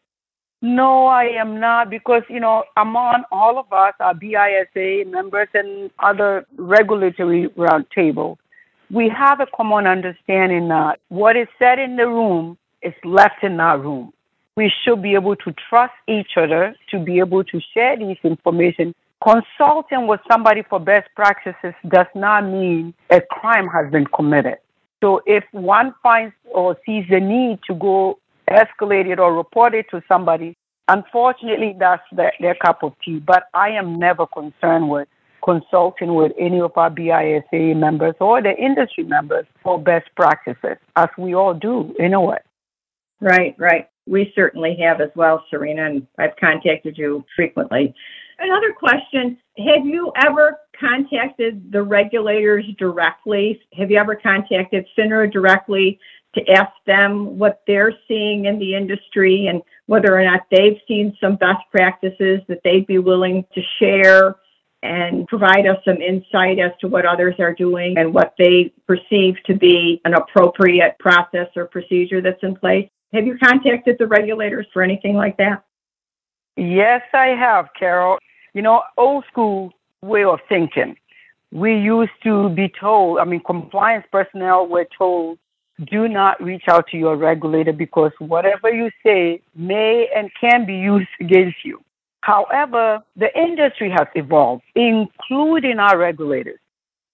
No, 0.63 1.07
I 1.07 1.25
am 1.25 1.61
not 1.61 1.91
because, 1.91 2.23
you 2.31 2.41
know, 2.41 2.65
among 2.79 3.25
all 3.31 3.59
of 3.59 3.71
us, 3.71 3.93
our 4.01 4.15
BISA 4.15 5.05
members 5.11 5.49
and 5.53 5.91
other 5.99 6.47
regulatory 6.57 7.49
roundtable, 7.51 8.39
we 8.91 9.11
have 9.11 9.41
a 9.41 9.47
common 9.55 9.87
understanding 9.87 10.69
that 10.69 11.01
what 11.09 11.37
is 11.37 11.49
said 11.59 11.79
in 11.79 11.97
the 11.97 12.07
room 12.07 12.57
is 12.81 12.95
left 13.05 13.43
in 13.43 13.59
that 13.59 13.81
room. 13.81 14.13
We 14.57 14.73
should 14.85 15.03
be 15.03 15.15
able 15.15 15.37
to 15.37 15.55
trust 15.69 15.95
each 16.09 16.37
other 16.37 16.75
to 16.91 16.99
be 16.99 17.19
able 17.19 17.45
to 17.45 17.61
share 17.75 17.99
this 17.99 18.19
information. 18.25 18.95
Consulting 19.25 20.07
with 20.07 20.21
somebody 20.31 20.63
for 20.69 20.79
best 20.79 21.09
practices 21.17 21.73
does 21.89 22.07
not 22.15 22.43
mean 22.43 22.93
a 23.11 23.23
crime 23.31 23.67
has 23.69 23.91
been 23.91 24.07
committed. 24.15 24.59
So 25.03 25.23
if 25.25 25.45
one 25.53 25.95
finds 26.03 26.35
or 26.53 26.77
sees 26.85 27.05
the 27.09 27.21
need 27.21 27.61
to 27.67 27.75
go 27.75 28.19
escalate 28.51 29.11
it 29.11 29.19
or 29.19 29.35
report 29.35 29.75
it 29.75 29.87
to 29.93 30.03
somebody, 30.09 30.57
unfortunately, 30.89 31.75
that's 31.79 32.03
their, 32.13 32.33
their 32.39 32.55
cup 32.55 32.83
of 32.83 32.93
tea. 33.03 33.19
But 33.19 33.45
I 33.55 33.71
am 33.71 33.99
never 33.99 34.27
concerned 34.27 34.91
with 34.91 35.09
consulting 35.43 36.15
with 36.15 36.33
any 36.39 36.61
of 36.61 36.73
our 36.77 36.91
BISA 36.91 37.77
members 37.77 38.15
or 38.21 38.43
the 38.43 38.55
industry 38.57 39.05
members 39.05 39.47
for 39.63 39.81
best 39.81 40.09
practices, 40.17 40.77
as 40.97 41.09
we 41.17 41.35
all 41.35 41.55
do 41.55 41.95
in 41.99 42.13
a 42.13 42.21
way. 42.21 42.39
Right, 43.21 43.55
right. 43.59 43.89
We 44.07 44.33
certainly 44.35 44.77
have 44.83 45.01
as 45.01 45.11
well, 45.15 45.45
Serena, 45.51 45.87
and 45.87 46.07
I've 46.19 46.37
contacted 46.37 46.99
you 46.99 47.25
frequently. 47.35 47.95
Another 48.39 48.73
question 48.73 49.39
Have 49.59 49.87
you 49.87 50.13
ever 50.25 50.59
contacted 50.79 51.71
the 51.73 51.83
regulators 51.83 52.65
directly? 52.79 53.61
Have 53.75 53.91
you 53.91 53.99
ever 53.99 54.17
contacted 54.17 54.87
FINRA 54.99 55.33
directly 55.33 55.99
to 56.35 56.51
ask 56.51 56.73
them 56.87 57.39
what 57.39 57.63
they're 57.67 57.93
seeing 58.09 58.47
in 58.47 58.59
the 58.59 58.75
industry 58.75 59.47
and 59.47 59.63
whether 59.87 60.19
or 60.19 60.25
not 60.25 60.43
they've 60.51 60.81
seen 60.89 61.17
some 61.21 61.37
best 61.37 61.63
practices 61.71 62.41
that 62.49 62.61
they'd 62.65 62.87
be 62.87 62.99
willing 62.99 63.45
to 63.55 63.61
share 63.79 64.37
and 64.83 65.27
provide 65.29 65.67
us 65.67 65.79
some 65.85 65.97
insight 66.03 66.59
as 66.59 66.73
to 66.81 66.89
what 66.89 67.07
others 67.07 67.35
are 67.39 67.55
doing 67.55 67.97
and 67.97 68.13
what 68.13 68.35
they 68.37 68.73
perceive 68.87 69.37
to 69.47 69.55
be 69.55 70.01
an 70.05 70.15
appropriate 70.15 70.99
process 70.99 71.49
or 71.57 71.67
procedure 71.67 72.21
that's 72.21 72.43
in 72.43 72.55
place. 72.55 72.89
Have 73.15 73.27
you 73.27 73.39
contacted 73.39 73.97
the 73.99 74.07
regulators 74.07 74.67
for 74.73 74.83
anything 74.83 75.15
like 75.15 75.37
that? 75.39 75.65
Yes, 76.57 77.03
I 77.13 77.29
have, 77.29 77.69
Carol. 77.79 78.19
You 78.53 78.63
know, 78.63 78.83
old 78.97 79.25
school 79.31 79.73
way 80.03 80.25
of 80.25 80.41
thinking. 80.49 80.97
We 81.51 81.77
used 81.77 82.13
to 82.25 82.49
be 82.51 82.69
told, 82.81 83.19
I 83.19 83.25
mean, 83.25 83.41
compliance 83.45 84.07
personnel 84.11 84.67
were 84.67 84.87
told, 84.97 85.39
do 85.91 86.09
not 86.09 86.43
reach 86.43 86.65
out 86.69 86.87
to 86.89 86.97
your 86.97 87.17
regulator 87.17 87.73
because 87.73 88.13
whatever 88.19 88.71
you 88.73 88.91
say 89.05 89.41
may 89.57 90.09
and 90.15 90.31
can 90.41 90.67
be 90.67 90.75
used 90.75 91.09
against 91.21 91.65
you. 91.65 91.81
However, 92.21 93.03
the 93.17 93.37
industry 93.37 93.91
has 93.91 94.07
evolved, 94.15 94.63
including 94.75 95.79
our 95.79 95.99
regulators, 95.99 96.59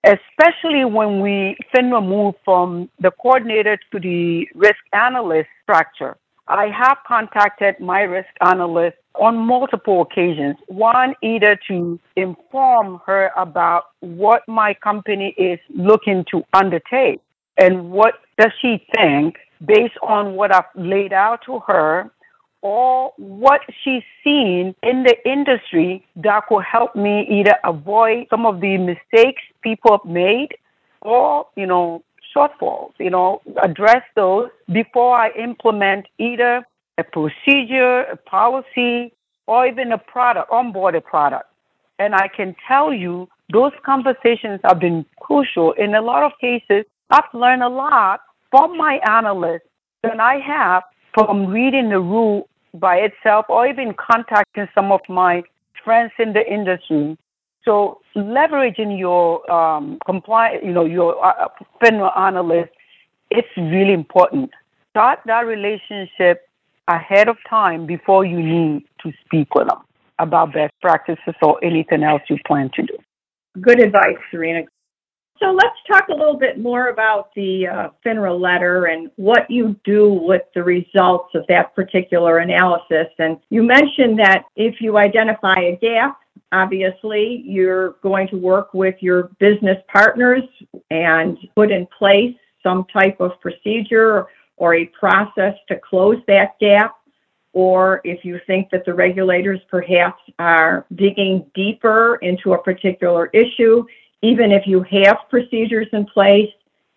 especially 0.04 0.84
when 0.84 1.20
we 1.20 1.56
FINRA 1.74 2.06
moved 2.06 2.38
from 2.44 2.88
the 3.00 3.10
coordinator 3.10 3.78
to 3.92 3.98
the 3.98 4.46
risk 4.54 4.78
analyst 4.92 5.48
structure. 5.62 6.16
I 6.46 6.66
have 6.66 6.98
contacted 7.06 7.80
my 7.80 8.02
risk 8.02 8.28
analyst 8.40 8.96
on 9.14 9.36
multiple 9.36 10.02
occasions. 10.02 10.56
One, 10.68 11.14
either 11.22 11.58
to 11.68 11.98
inform 12.16 13.00
her 13.06 13.30
about 13.36 13.84
what 14.00 14.42
my 14.48 14.74
company 14.74 15.34
is 15.36 15.58
looking 15.70 16.24
to 16.30 16.42
undertake 16.52 17.20
and 17.58 17.90
what 17.90 18.14
does 18.38 18.52
she 18.60 18.84
think 18.94 19.36
based 19.64 19.98
on 20.02 20.34
what 20.34 20.54
I've 20.54 20.64
laid 20.74 21.12
out 21.12 21.40
to 21.46 21.60
her 21.66 22.10
or 22.62 23.12
what 23.16 23.60
she's 23.82 24.02
seen 24.22 24.74
in 24.82 25.04
the 25.04 25.16
industry 25.24 26.06
that 26.16 26.46
could 26.48 26.62
help 26.62 26.94
me 26.94 27.26
either 27.30 27.56
avoid 27.64 28.26
some 28.30 28.46
of 28.46 28.60
the 28.60 28.76
mistakes 28.78 29.42
people 29.62 29.98
have 29.98 30.10
made 30.10 30.54
or, 31.02 31.46
you 31.56 31.66
know, 31.66 32.02
shortfalls, 32.34 32.92
you 32.98 33.10
know, 33.10 33.40
address 33.62 34.02
those 34.14 34.50
before 34.72 35.16
I 35.16 35.30
implement 35.30 36.06
either 36.18 36.64
a 36.98 37.04
procedure, 37.04 38.02
a 38.02 38.16
policy, 38.16 39.12
or 39.46 39.66
even 39.66 39.92
a 39.92 39.98
product, 39.98 40.50
onboard 40.50 41.02
product. 41.04 41.46
And 41.98 42.14
I 42.14 42.28
can 42.28 42.54
tell 42.66 42.92
you 42.92 43.28
those 43.52 43.72
conversations 43.84 44.60
have 44.64 44.78
been 44.78 45.04
crucial. 45.20 45.72
In 45.72 45.94
a 45.94 46.00
lot 46.00 46.22
of 46.22 46.32
cases, 46.40 46.84
I've 47.10 47.24
learned 47.34 47.62
a 47.62 47.68
lot 47.68 48.20
from 48.50 48.76
my 48.76 49.00
analysts 49.08 49.68
than 50.02 50.20
I 50.20 50.38
have 50.38 50.82
from 51.14 51.46
reading 51.46 51.90
the 51.90 52.00
rule 52.00 52.48
by 52.74 52.96
itself 52.96 53.46
or 53.48 53.66
even 53.66 53.94
contacting 53.94 54.68
some 54.74 54.92
of 54.92 55.00
my 55.08 55.42
friends 55.84 56.12
in 56.18 56.32
the 56.32 56.46
industry. 56.46 57.18
So 57.64 58.00
leveraging 58.16 58.98
your 58.98 59.50
um, 59.50 59.98
you 60.62 60.72
know, 60.72 60.84
your 60.84 61.24
uh, 61.24 61.48
FINRA 61.82 62.16
analyst, 62.18 62.70
it's 63.30 63.48
really 63.56 63.92
important. 63.92 64.50
Start 64.90 65.20
that 65.26 65.42
relationship 65.46 66.48
ahead 66.90 67.28
of 67.28 67.36
time 67.48 67.86
before 67.86 68.24
you 68.24 68.42
need 68.42 68.84
to 69.02 69.12
speak 69.24 69.54
with 69.54 69.68
them 69.68 69.78
about 70.18 70.52
best 70.52 70.72
practices 70.82 71.34
or 71.42 71.62
anything 71.64 72.02
else 72.02 72.22
you 72.28 72.36
plan 72.46 72.70
to 72.74 72.82
do. 72.82 72.96
Good 73.60 73.80
advice, 73.80 74.18
Serena. 74.30 74.62
So 75.40 75.52
let's 75.52 75.76
talk 75.90 76.08
a 76.08 76.14
little 76.14 76.36
bit 76.36 76.58
more 76.58 76.88
about 76.88 77.30
the 77.34 77.66
uh, 77.66 77.88
FINRA 78.04 78.38
letter 78.38 78.86
and 78.86 79.10
what 79.16 79.50
you 79.50 79.74
do 79.84 80.12
with 80.12 80.42
the 80.54 80.62
results 80.62 81.34
of 81.34 81.46
that 81.48 81.74
particular 81.74 82.38
analysis. 82.38 83.06
And 83.18 83.38
you 83.48 83.62
mentioned 83.62 84.18
that 84.18 84.44
if 84.54 84.82
you 84.82 84.98
identify 84.98 85.58
a 85.58 85.78
gap, 85.80 86.18
obviously 86.52 87.42
you're 87.46 87.92
going 88.02 88.28
to 88.28 88.36
work 88.36 88.74
with 88.74 88.96
your 89.00 89.30
business 89.38 89.78
partners 89.90 90.42
and 90.90 91.38
put 91.56 91.72
in 91.72 91.86
place 91.98 92.36
some 92.62 92.84
type 92.92 93.18
of 93.18 93.32
procedure 93.40 94.26
or 94.60 94.74
a 94.74 94.84
process 94.86 95.54
to 95.66 95.80
close 95.80 96.18
that 96.28 96.58
gap. 96.60 96.94
Or 97.52 98.00
if 98.04 98.24
you 98.24 98.38
think 98.46 98.70
that 98.70 98.84
the 98.84 98.94
regulators 98.94 99.58
perhaps 99.68 100.22
are 100.38 100.86
digging 100.94 101.50
deeper 101.54 102.16
into 102.16 102.52
a 102.52 102.62
particular 102.62 103.26
issue, 103.32 103.84
even 104.22 104.52
if 104.52 104.66
you 104.66 104.84
have 104.84 105.16
procedures 105.30 105.88
in 105.92 106.04
place, 106.04 106.50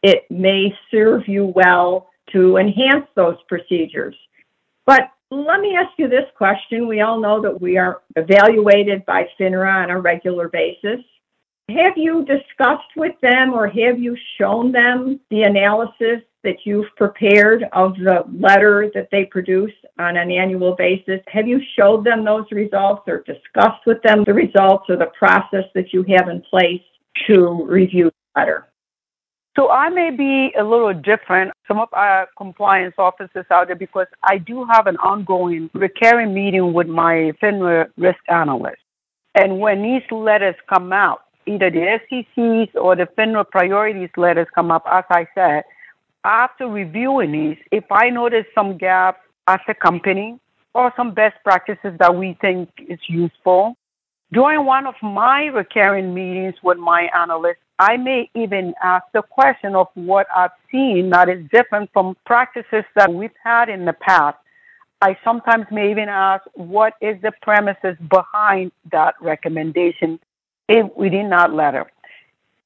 it 0.03 0.29
may 0.29 0.77
serve 0.91 1.27
you 1.27 1.45
well 1.55 2.09
to 2.33 2.57
enhance 2.57 3.07
those 3.15 3.37
procedures. 3.47 4.15
But 4.85 5.09
let 5.31 5.61
me 5.61 5.75
ask 5.75 5.97
you 5.97 6.09
this 6.09 6.29
question. 6.37 6.87
We 6.87 6.99
all 6.99 7.19
know 7.19 7.41
that 7.41 7.61
we 7.61 7.77
are 7.77 8.01
evaluated 8.17 9.05
by 9.05 9.27
FINRA 9.39 9.83
on 9.83 9.89
a 9.89 9.99
regular 9.99 10.49
basis. 10.49 10.99
Have 11.69 11.93
you 11.95 12.25
discussed 12.25 12.91
with 12.95 13.15
them 13.21 13.53
or 13.53 13.67
have 13.67 13.97
you 13.97 14.17
shown 14.37 14.71
them 14.71 15.19
the 15.29 15.43
analysis 15.43 16.21
that 16.43 16.57
you've 16.65 16.93
prepared 16.97 17.63
of 17.71 17.95
the 17.95 18.25
letter 18.37 18.91
that 18.93 19.07
they 19.11 19.25
produce 19.25 19.71
on 19.97 20.17
an 20.17 20.29
annual 20.29 20.75
basis? 20.75 21.21
Have 21.27 21.47
you 21.47 21.61
showed 21.77 22.03
them 22.03 22.25
those 22.25 22.45
results 22.51 23.03
or 23.07 23.23
discussed 23.23 23.85
with 23.85 24.01
them 24.03 24.25
the 24.25 24.33
results 24.33 24.85
or 24.89 24.97
the 24.97 25.11
process 25.17 25.63
that 25.73 25.93
you 25.93 26.03
have 26.09 26.27
in 26.27 26.41
place 26.41 26.81
to 27.27 27.65
review 27.65 28.05
the 28.05 28.39
letter. 28.39 28.67
So 29.55 29.69
I 29.69 29.89
may 29.89 30.09
be 30.09 30.51
a 30.57 30.63
little 30.63 30.93
different. 30.93 31.51
Some 31.67 31.79
of 31.79 31.89
our 31.93 32.27
compliance 32.37 32.95
officers 32.97 33.45
out 33.51 33.67
there 33.67 33.75
because 33.75 34.07
I 34.23 34.39
do 34.39 34.65
have 34.65 34.87
an 34.87 34.97
ongoing 34.97 35.69
recurring 35.73 36.33
meeting 36.33 36.73
with 36.73 36.87
my 36.87 37.31
FINRA 37.41 37.89
risk 37.97 38.19
analyst. 38.29 38.81
And 39.35 39.59
when 39.59 39.83
these 39.83 40.01
letters 40.11 40.55
come 40.67 40.91
out, 40.91 41.21
either 41.45 41.69
the 41.69 41.99
SEC's 42.09 42.75
or 42.75 42.95
the 42.95 43.07
federal 43.15 43.43
priorities 43.43 44.09
letters 44.17 44.47
come 44.53 44.71
up, 44.71 44.85
as 44.91 45.03
I 45.09 45.27
said, 45.35 45.63
after 46.23 46.67
reviewing 46.67 47.31
these, 47.31 47.57
if 47.71 47.83
I 47.91 48.09
notice 48.09 48.45
some 48.55 48.77
gaps 48.77 49.19
as 49.47 49.59
a 49.67 49.73
company 49.73 50.39
or 50.73 50.93
some 50.95 51.13
best 51.13 51.35
practices 51.43 51.93
that 51.99 52.15
we 52.15 52.37
think 52.41 52.69
is 52.87 52.99
useful, 53.07 53.75
during 54.31 54.65
one 54.65 54.87
of 54.87 54.95
my 55.01 55.45
recurring 55.45 56.13
meetings 56.13 56.55
with 56.63 56.77
my 56.77 57.09
analyst, 57.15 57.59
I 57.77 57.97
may 57.97 58.29
even 58.33 58.73
ask 58.81 59.05
the 59.13 59.21
question 59.21 59.75
of 59.75 59.87
what 59.95 60.27
I've 60.35 60.51
seen 60.71 61.09
that 61.11 61.29
is 61.29 61.45
different 61.51 61.91
from 61.93 62.15
practices 62.25 62.83
that 62.95 63.13
we've 63.13 63.31
had 63.43 63.69
in 63.69 63.85
the 63.85 63.93
past. 63.93 64.37
I 65.01 65.17
sometimes 65.23 65.65
may 65.69 65.91
even 65.91 66.07
ask 66.07 66.45
what 66.53 66.93
is 67.01 67.21
the 67.21 67.33
premises 67.41 67.97
behind 68.09 68.71
that 68.91 69.15
recommendation 69.19 70.19
within 70.95 71.29
let 71.29 71.53
letter. 71.53 71.91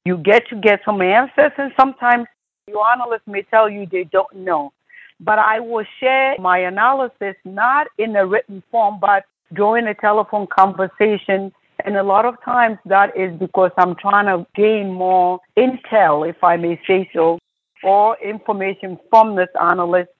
You 0.04 0.16
get 0.16 0.48
to 0.48 0.56
get 0.56 0.80
some 0.84 1.00
answers, 1.02 1.52
and 1.58 1.72
sometimes 1.78 2.26
your 2.66 2.86
analyst 2.86 3.26
may 3.26 3.42
tell 3.42 3.68
you 3.68 3.86
they 3.86 4.04
don't 4.04 4.34
know. 4.36 4.72
But 5.20 5.38
I 5.38 5.60
will 5.60 5.84
share 6.00 6.36
my 6.38 6.58
analysis 6.58 7.34
not 7.44 7.88
in 7.98 8.14
a 8.16 8.24
written 8.24 8.62
form, 8.70 8.98
but 9.00 9.24
during 9.52 9.86
a 9.86 9.94
telephone 9.94 10.46
conversation 10.46 11.52
and 11.84 11.96
a 11.96 12.02
lot 12.02 12.24
of 12.24 12.34
times 12.44 12.78
that 12.86 13.16
is 13.16 13.38
because 13.38 13.70
I'm 13.76 13.94
trying 13.94 14.26
to 14.26 14.46
gain 14.54 14.92
more 14.92 15.40
intel, 15.56 16.28
if 16.28 16.42
I 16.42 16.56
may 16.56 16.80
say 16.86 17.08
so, 17.14 17.38
or 17.82 18.16
information 18.22 18.98
from 19.10 19.36
this 19.36 19.48
analyst 19.60 20.10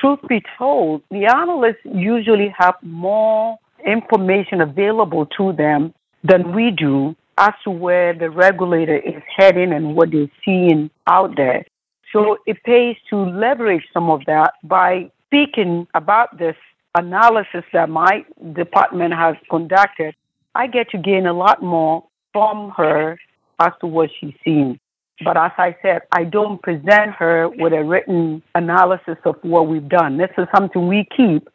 truth 0.00 0.18
be 0.28 0.42
told, 0.58 1.02
the 1.10 1.26
analysts 1.26 1.84
usually 1.84 2.52
have 2.58 2.74
more 2.82 3.56
information 3.86 4.60
available 4.60 5.26
to 5.38 5.52
them 5.52 5.94
than 6.24 6.52
we 6.52 6.70
do 6.70 7.14
as 7.38 7.52
to 7.64 7.70
where 7.70 8.12
the 8.12 8.30
regulator 8.30 8.96
is 8.96 9.22
heading 9.36 9.72
and 9.72 9.96
what 9.96 10.10
they're 10.10 10.30
seeing 10.44 10.90
out 11.06 11.36
there. 11.36 11.64
So 12.12 12.38
it 12.46 12.62
pays 12.62 12.96
to 13.10 13.16
leverage 13.16 13.84
some 13.92 14.08
of 14.08 14.20
that 14.26 14.52
by 14.62 15.10
speaking 15.26 15.86
about 15.94 16.38
this 16.38 16.56
analysis 16.94 17.64
that 17.72 17.88
my 17.88 18.24
department 18.52 19.14
has 19.14 19.34
conducted. 19.50 20.14
I 20.54 20.68
get 20.68 20.90
to 20.90 20.98
gain 20.98 21.26
a 21.26 21.32
lot 21.32 21.62
more 21.62 22.04
from 22.32 22.72
her 22.76 23.18
as 23.58 23.72
to 23.80 23.86
what 23.86 24.10
she's 24.20 24.34
seeing. 24.44 24.78
But 25.24 25.36
as 25.36 25.52
I 25.58 25.76
said, 25.82 26.02
I 26.12 26.24
don't 26.24 26.60
present 26.62 27.12
her 27.18 27.48
with 27.48 27.72
a 27.72 27.84
written 27.84 28.42
analysis 28.54 29.16
of 29.24 29.36
what 29.42 29.68
we've 29.68 29.88
done. 29.88 30.16
This 30.16 30.30
is 30.38 30.46
something 30.54 30.86
we 30.86 31.06
keep 31.16 31.48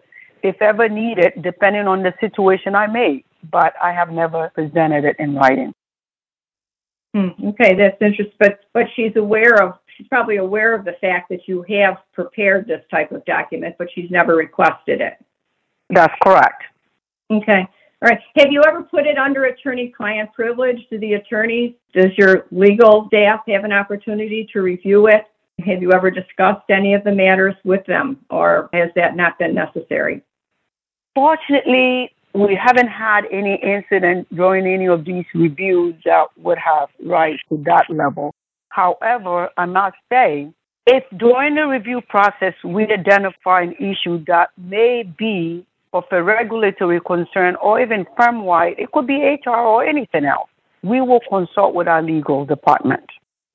if 0.44 0.62
ever 0.62 0.88
needed, 0.88 1.34
depending 1.42 1.88
on 1.88 2.04
the 2.04 2.14
situation 2.20 2.76
I 2.76 2.88
may. 2.88 3.24
But 3.52 3.74
I 3.82 3.94
have 3.94 4.10
never 4.10 4.52
presented 4.54 5.06
it 5.06 5.16
in 5.20 5.36
writing. 5.36 5.74
Hmm, 7.14 7.30
okay, 7.48 7.76
that's 7.76 8.02
interesting. 8.02 8.36
But 8.40 8.60
but 8.74 8.86
she's 8.96 9.16
aware 9.16 9.56
of 9.64 9.80
she's 9.98 10.08
probably 10.08 10.38
aware 10.38 10.76
of 10.76 10.86
the 10.86 10.96
fact 11.02 11.30
that 11.30 11.48
you 11.48 11.64
have 11.70 11.98
prepared 12.14 12.68
this 12.68 12.84
type 12.92 13.12
of 13.12 13.26
document, 13.26 13.76
but 13.78 13.88
she's 13.94 14.12
never 14.12 14.36
requested 14.36 15.02
it. 15.02 15.14
That's 15.90 16.14
correct. 16.24 16.64
Okay. 17.32 17.68
All 18.02 18.10
right. 18.10 18.20
Have 18.38 18.52
you 18.52 18.64
ever 18.66 18.84
put 18.84 19.06
it 19.06 19.18
under 19.18 19.46
attorney-client 19.46 20.32
privilege? 20.34 20.78
Do 20.90 21.00
the 21.00 21.14
attorneys, 21.14 21.74
does 21.94 22.12
your 22.18 22.46
legal 22.52 23.08
staff 23.08 23.42
have 23.48 23.66
an 23.66 23.74
opportunity 23.74 24.48
to 24.54 24.62
review 24.62 25.08
it? 25.08 25.26
Have 25.66 25.82
you 25.82 25.92
ever 25.92 26.10
discussed 26.10 26.70
any 26.70 26.94
of 26.94 27.04
the 27.04 27.12
matters 27.12 27.56
with 27.66 27.86
them, 27.86 28.20
or 28.30 28.70
has 28.72 28.90
that 28.96 29.18
not 29.18 29.38
been 29.38 29.54
necessary? 29.54 30.22
Fortunately, 31.14 32.12
we 32.34 32.56
haven't 32.62 32.88
had 32.88 33.22
any 33.32 33.56
incident 33.56 34.28
during 34.36 34.68
any 34.68 34.88
of 34.88 35.06
these 35.06 35.26
reviews 35.34 35.96
that 36.06 36.28
would 36.38 36.58
have 36.58 36.90
rise 37.04 37.40
to 37.50 37.58
that 37.66 37.86
level. 37.90 38.34
However, 38.70 39.50
I 39.58 39.66
must 39.66 39.98
say, 40.12 40.52
if 40.86 41.04
during 41.18 41.56
the 41.56 41.68
review 41.68 42.02
process 42.02 42.54
we 42.64 42.84
identify 42.84 43.62
an 43.62 43.74
issue 43.74 44.24
that 44.26 44.50
may 44.58 45.04
be 45.04 45.66
of 45.94 46.04
a 46.12 46.22
regulatory 46.22 47.00
concern 47.02 47.56
or 47.56 47.82
even 47.82 48.06
firm 48.16 48.44
wide, 48.44 48.76
it 48.78 48.92
could 48.92 49.08
be 49.08 49.38
HR 49.46 49.50
or 49.50 49.84
anything 49.84 50.26
else, 50.26 50.50
we 50.84 51.02
will 51.02 51.22
consult 51.30 51.74
with 51.74 51.88
our 51.88 52.02
legal 52.02 52.46
department. 52.46 53.06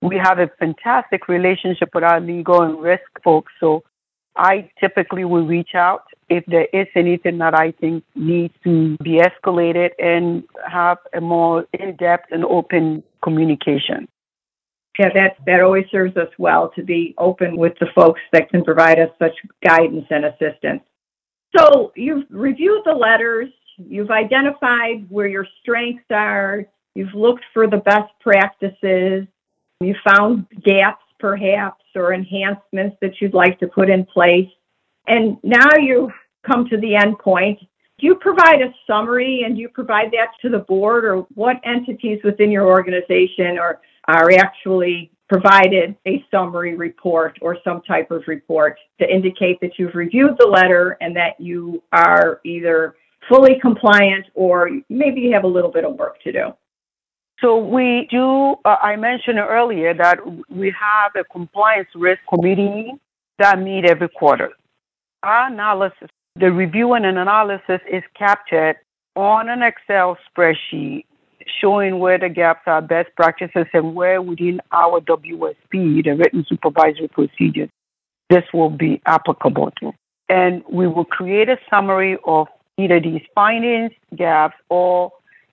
We 0.03 0.21
have 0.23 0.39
a 0.39 0.51
fantastic 0.59 1.29
relationship 1.29 1.91
with 1.95 2.05
our 2.05 2.21
legal 2.21 2.63
and 2.63 2.81
risk 2.81 3.05
folks, 3.23 3.53
so 3.61 3.85
I 4.37 4.69
typically 4.81 5.25
will 5.25 5.47
reach 5.47 5.75
out 5.75 6.05
if 6.29 6.45
there 6.47 6.69
is 6.73 6.87
anything 6.95 7.39
that 7.39 7.55
I 7.55 7.73
think 7.73 8.05
needs 8.15 8.55
to 8.65 8.97
be 9.03 9.21
escalated 9.21 9.91
and 9.99 10.45
have 10.71 10.99
a 11.15 11.21
more 11.21 11.67
in 11.73 11.97
depth 11.97 12.27
and 12.31 12.45
open 12.45 13.03
communication. 13.23 14.09
Yeah, 14.99 15.09
that 15.15 15.37
that 15.47 15.61
always 15.61 15.87
serves 15.91 16.17
us 16.17 16.29
well 16.39 16.71
to 16.77 16.83
be 16.83 17.15
open 17.19 17.57
with 17.57 17.73
the 17.81 17.87
folks 17.95 18.21
that 18.33 18.49
can 18.49 18.63
provide 18.63 19.01
us 19.01 19.11
such 19.19 19.33
guidance 19.67 20.07
and 20.11 20.25
assistance. 20.25 20.83
So 21.57 21.93
you've 21.97 22.27
reviewed 22.31 22.83
the 22.85 22.93
letters, 22.93 23.49
you've 23.77 24.11
identified 24.11 25.07
where 25.09 25.27
your 25.27 25.47
strengths 25.61 26.05
are, 26.11 26.65
you've 26.95 27.15
looked 27.15 27.45
for 27.53 27.67
the 27.67 27.79
best 27.79 28.13
practices, 28.21 29.27
you 29.81 29.95
found 30.05 30.47
gaps 30.65 31.03
perhaps 31.19 31.83
or 31.95 32.13
enhancements 32.13 32.97
that 33.01 33.13
you'd 33.21 33.33
like 33.33 33.59
to 33.59 33.67
put 33.67 33.89
in 33.89 34.05
place. 34.05 34.51
And 35.07 35.37
now 35.43 35.69
you've 35.79 36.13
come 36.47 36.69
to 36.69 36.77
the 36.77 36.95
end 36.95 37.19
point. 37.19 37.59
Do 37.99 38.07
you 38.07 38.17
provide 38.17 38.61
a 38.61 38.75
summary 38.87 39.43
and 39.45 39.55
do 39.55 39.61
you 39.61 39.69
provide 39.69 40.11
that 40.13 40.29
to 40.43 40.49
the 40.49 40.59
board 40.59 41.05
or 41.05 41.27
what 41.35 41.57
entities 41.65 42.21
within 42.25 42.51
your 42.51 42.67
organization 42.67 43.59
are, 43.59 43.81
are 44.09 44.33
actually 44.33 45.11
provided 45.29 45.97
a 46.07 46.25
summary 46.31 46.75
report 46.75 47.39
or 47.41 47.57
some 47.65 47.81
type 47.83 48.11
of 48.11 48.23
report 48.27 48.79
to 49.01 49.09
indicate 49.09 49.59
that 49.61 49.79
you've 49.79 49.95
reviewed 49.95 50.37
the 50.39 50.47
letter 50.47 50.97
and 51.01 51.17
that 51.17 51.41
you 51.41 51.83
are 51.93 52.41
either 52.45 52.97
fully 53.29 53.59
compliant 53.61 54.27
or 54.35 54.71
maybe 54.89 55.21
you 55.21 55.33
have 55.33 55.45
a 55.45 55.49
little 55.49 55.71
bit 55.71 55.85
of 55.85 55.95
work 55.95 56.21
to 56.23 56.33
do? 56.33 56.53
So 57.41 57.59
we 57.59 58.07
do, 58.11 58.57
uh, 58.65 58.77
I 58.83 58.97
mentioned 58.97 59.39
earlier 59.39 59.95
that 59.95 60.19
we 60.49 60.75
have 60.79 61.13
a 61.17 61.25
compliance 61.25 61.89
risk 61.95 62.21
committee 62.29 62.93
that 63.39 63.59
meet 63.59 63.85
every 63.85 64.09
quarter. 64.09 64.51
Our 65.25 65.51
analysis, 65.51 66.11
the 66.37 66.53
review 66.53 66.93
and 66.93 67.07
analysis 67.07 67.81
is 67.91 68.03
captured 68.15 68.77
on 69.17 69.49
an 69.49 69.63
Excel 69.63 70.19
spreadsheet 70.29 71.07
showing 71.63 71.99
where 71.99 72.19
the 72.19 72.29
gaps 72.29 72.61
are, 72.67 72.83
best 72.83 73.09
practices, 73.17 73.65
and 73.73 73.95
where 73.95 74.21
within 74.21 74.61
our 74.71 75.01
WSP, 75.01 76.05
the 76.05 76.15
written 76.15 76.45
supervisory 76.47 77.09
procedures, 77.09 77.71
this 78.29 78.43
will 78.53 78.69
be 78.69 79.01
applicable 79.07 79.71
to. 79.81 79.93
And 80.29 80.63
we 80.71 80.87
will 80.87 81.07
create 81.07 81.49
a 81.49 81.57
summary 81.71 82.19
of 82.27 82.49
either 82.77 83.01
these 83.01 83.23
findings, 83.35 83.93
gaps, 84.15 84.57
or 84.69 85.11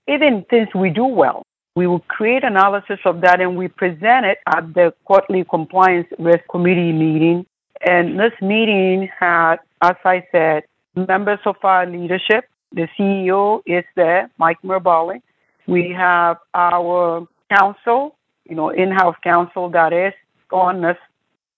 even 0.10 0.46
things 0.50 0.68
we 0.76 0.90
do 0.90 1.06
well. 1.06 1.44
We 1.78 1.88
will 1.88 2.04
create 2.10 2.44
analysis 2.44 3.00
of 3.06 3.22
that 3.22 3.40
and 3.40 3.56
we 3.56 3.70
present 3.70 4.26
it 4.26 4.40
at 4.54 4.74
the 4.74 4.94
quarterly 5.06 5.46
compliance 5.50 6.08
risk 6.20 6.44
committee 6.50 6.92
meeting. 6.92 7.46
And 7.86 8.20
this 8.20 8.34
meeting 8.42 9.10
had, 9.20 9.58
as 9.82 9.96
I 10.06 10.26
said, 10.32 10.64
members 10.96 11.40
of 11.46 11.56
our 11.64 11.86
leadership. 11.86 12.46
The 12.74 12.88
CEO 12.98 13.62
is 13.66 13.84
there, 13.96 14.30
Mike 14.38 14.62
Mirbali. 14.64 15.22
We 15.68 15.94
have 15.98 16.38
our 16.54 17.28
counsel, 17.54 18.16
you 18.48 18.56
know, 18.56 18.70
in-house 18.70 19.16
counsel 19.24 19.70
that 19.70 19.94
is 19.94 20.14
on 20.52 20.82
this. 20.82 20.98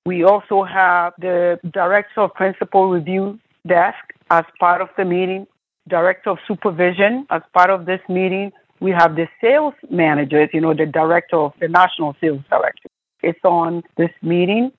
We 0.05 0.23
also 0.23 0.63
have 0.63 1.13
the 1.19 1.59
director 1.71 2.21
of 2.21 2.33
principal 2.33 2.89
review 2.89 3.39
desk 3.67 4.03
as 4.29 4.43
part 4.59 4.81
of 4.81 4.89
the 4.97 5.05
meeting, 5.05 5.47
director 5.87 6.31
of 6.31 6.39
supervision 6.47 7.25
as 7.29 7.41
part 7.53 7.69
of 7.69 7.85
this 7.85 8.01
meeting. 8.09 8.51
We 8.79 8.91
have 8.91 9.15
the 9.15 9.27
sales 9.39 9.75
managers, 9.89 10.49
you 10.53 10.61
know, 10.61 10.73
the 10.73 10.85
director 10.85 11.37
of 11.37 11.53
the 11.59 11.67
national 11.67 12.15
sales 12.19 12.41
director. 12.49 12.89
It's 13.21 13.39
on 13.43 13.83
this 13.97 14.11
meeting. 14.21 14.71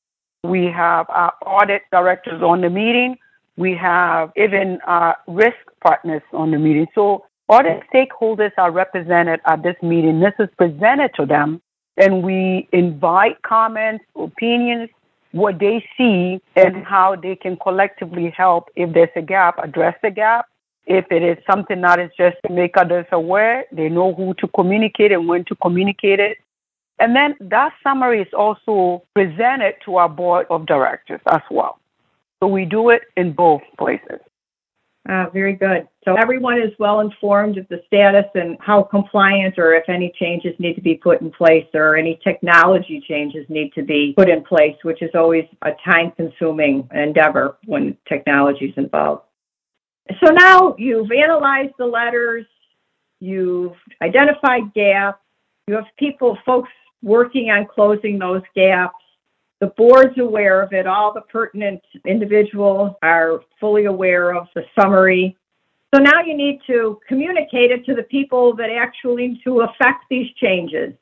We 0.45 0.67
have 0.67 1.07
our 1.09 1.33
audit 1.47 1.83
directors 1.91 2.43
on 2.43 2.61
the 2.61 2.69
meeting. 2.69 3.17
We 3.57 3.75
have 3.77 4.31
even 4.37 4.79
our 4.87 5.17
risk 5.27 5.57
partners 5.83 6.21
on 6.35 6.51
the 6.51 6.59
meeting. 6.59 6.87
So 6.95 7.25
the 7.49 7.81
stakeholders 7.93 8.53
are 8.59 8.71
represented 8.71 9.41
at 9.47 9.63
this 9.63 9.77
meeting. 9.83 10.21
This 10.21 10.35
is 10.39 10.49
presented 10.59 11.13
to 11.15 11.25
them, 11.25 11.63
and 11.97 12.23
we 12.23 12.69
invite 12.73 13.41
comments, 13.41 14.05
opinions, 14.15 14.91
what 15.33 15.59
they 15.59 15.83
see, 15.97 16.43
and 16.57 16.85
how 16.85 17.17
they 17.17 17.37
can 17.37 17.57
collectively 17.57 18.31
help. 18.37 18.69
If 18.77 18.93
there's 18.93 19.09
a 19.17 19.23
gap, 19.23 19.59
address 19.63 19.97
the 20.03 20.11
gap. 20.11 20.47
If 20.87 21.07
it 21.11 21.23
is 21.23 21.39
something 21.51 21.81
that 21.81 21.99
is 21.99 22.11
just 22.19 22.37
to 22.47 22.53
make 22.53 22.77
others 22.77 23.07
aware, 23.13 23.65
they 23.73 23.89
know 23.89 24.13
who 24.13 24.35
to 24.35 24.49
communicate 24.49 25.11
and 25.11 25.27
when 25.27 25.45
to 25.47 25.55
communicate 25.57 26.21
it. 26.21 26.37
And 27.01 27.15
then 27.15 27.35
that 27.41 27.73
summary 27.83 28.23
is 28.23 28.33
also 28.37 29.03
presented 29.15 29.75
to 29.85 29.97
our 29.97 30.09
board 30.09 30.47
of 30.51 30.67
directors 30.67 31.21
as 31.27 31.43
well. 31.51 31.79
So 32.41 32.49
we 32.49 32.65
do 32.65 32.91
it 32.91 33.03
in 33.17 33.33
both 33.33 33.63
places. 33.79 34.21
Uh, 35.07 35.27
very 35.35 35.53
good. 35.53 35.87
So 36.05 36.15
everyone 36.15 36.59
is 36.59 36.71
well 36.79 37.01
informed 37.01 37.59
of 37.59 37.69
the 37.69 37.83
status 37.87 38.25
and 38.35 38.57
how 38.61 38.83
compliant 38.83 39.59
or 39.59 39.75
if 39.75 39.87
any 39.87 40.11
changes 40.19 40.55
need 40.59 40.75
to 40.75 40.81
be 40.81 40.95
put 40.95 41.21
in 41.21 41.31
place 41.31 41.67
or 41.75 41.97
any 41.97 42.19
technology 42.25 43.05
changes 43.07 43.45
need 43.51 43.75
to 43.75 43.83
be 43.83 44.15
put 44.17 44.31
in 44.31 44.43
place, 44.43 44.77
which 44.83 45.03
is 45.03 45.11
always 45.15 45.45
a 45.61 45.73
time 45.85 46.11
consuming 46.13 46.89
endeavor 46.95 47.59
when 47.67 47.99
technology 48.09 48.67
is 48.67 48.75
involved. 48.79 49.25
So 50.25 50.33
now 50.33 50.75
you've 50.79 51.13
analyzed 51.13 51.75
the 51.79 51.87
letters, 51.87 52.47
you've 53.21 53.77
identified 54.01 54.73
gaps, 54.75 55.21
you 55.67 55.75
have 55.75 55.85
people, 55.99 56.39
folks 56.47 56.71
working 57.05 57.51
on 57.51 57.67
closing 57.67 58.19
those 58.19 58.43
gaps. 58.57 58.97
The 59.61 59.67
board's 59.69 60.19
aware 60.19 60.63
of 60.63 60.73
it. 60.73 60.87
All 60.87 61.13
the 61.13 61.21
pertinent 61.21 61.83
individuals 62.07 62.97
are 63.03 63.41
fully 63.61 63.85
aware 63.85 64.35
of 64.35 64.49
the 64.55 64.65
summary. 64.79 65.37
So 65.95 66.01
now 66.01 66.23
you 66.27 66.37
need 66.37 66.61
to 66.67 66.99
communicate 67.07 67.71
it 67.71 67.85
to 67.87 67.95
the 67.95 68.03
people 68.03 68.57
that 68.57 68.71
actually 68.71 69.29
need 69.29 69.45
to 69.45 69.61
affect 69.61 70.07
these 70.11 70.29
changes. 70.43 70.93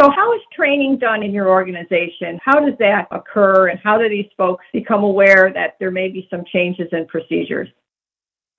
So 0.00 0.10
how 0.10 0.32
is 0.32 0.40
training 0.54 0.98
done 0.98 1.24
in 1.24 1.32
your 1.32 1.48
organization? 1.48 2.38
How 2.44 2.60
does 2.60 2.78
that 2.78 3.08
occur 3.10 3.68
and 3.68 3.80
how 3.82 3.98
do 3.98 4.08
these 4.08 4.30
folks 4.36 4.64
become 4.72 5.02
aware 5.02 5.50
that 5.52 5.74
there 5.80 5.90
may 5.90 6.08
be 6.08 6.28
some 6.30 6.44
changes 6.44 6.86
in 6.92 7.06
procedures? 7.06 7.68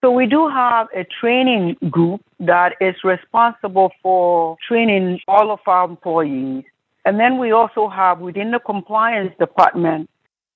So 0.02 0.12
we 0.12 0.28
do 0.28 0.50
have 0.50 0.88
a 0.96 1.06
training 1.22 1.76
group 1.90 2.22
that 2.40 2.74
is 2.82 2.96
responsible 3.04 3.92
for 4.02 4.58
training 4.68 5.20
all 5.28 5.52
of 5.52 5.60
our 5.66 5.90
employees. 5.90 6.66
And 7.06 7.20
then 7.20 7.38
we 7.38 7.52
also 7.52 7.88
have 7.88 8.20
within 8.20 8.52
the 8.52 8.60
compliance 8.60 9.34
department 9.40 10.10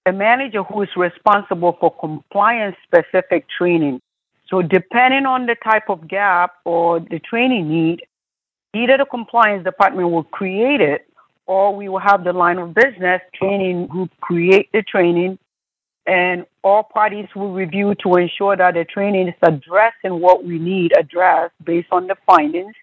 a 0.05 0.11
manager 0.11 0.63
who 0.63 0.81
is 0.81 0.89
responsible 0.97 1.77
for 1.79 1.95
compliance 1.97 2.75
specific 2.83 3.45
training. 3.57 4.01
So, 4.49 4.61
depending 4.61 5.25
on 5.25 5.45
the 5.45 5.55
type 5.63 5.89
of 5.89 6.07
gap 6.07 6.55
or 6.65 6.99
the 6.99 7.19
training 7.19 7.69
need, 7.69 8.03
either 8.73 8.97
the 8.97 9.05
compliance 9.05 9.63
department 9.63 10.11
will 10.11 10.25
create 10.25 10.81
it 10.81 11.07
or 11.45 11.75
we 11.75 11.89
will 11.89 11.99
have 11.99 12.23
the 12.23 12.33
line 12.33 12.57
of 12.57 12.73
business 12.73 13.21
training 13.33 13.87
group 13.87 14.11
create 14.21 14.69
the 14.73 14.81
training 14.81 15.37
and 16.05 16.45
all 16.63 16.83
parties 16.83 17.27
will 17.35 17.53
review 17.53 17.95
to 17.95 18.15
ensure 18.15 18.57
that 18.57 18.73
the 18.73 18.83
training 18.83 19.29
is 19.29 19.35
addressing 19.41 20.19
what 20.19 20.43
we 20.43 20.59
need 20.59 20.91
addressed 20.97 21.53
based 21.63 21.87
on 21.91 22.07
the 22.07 22.15
findings. 22.25 22.73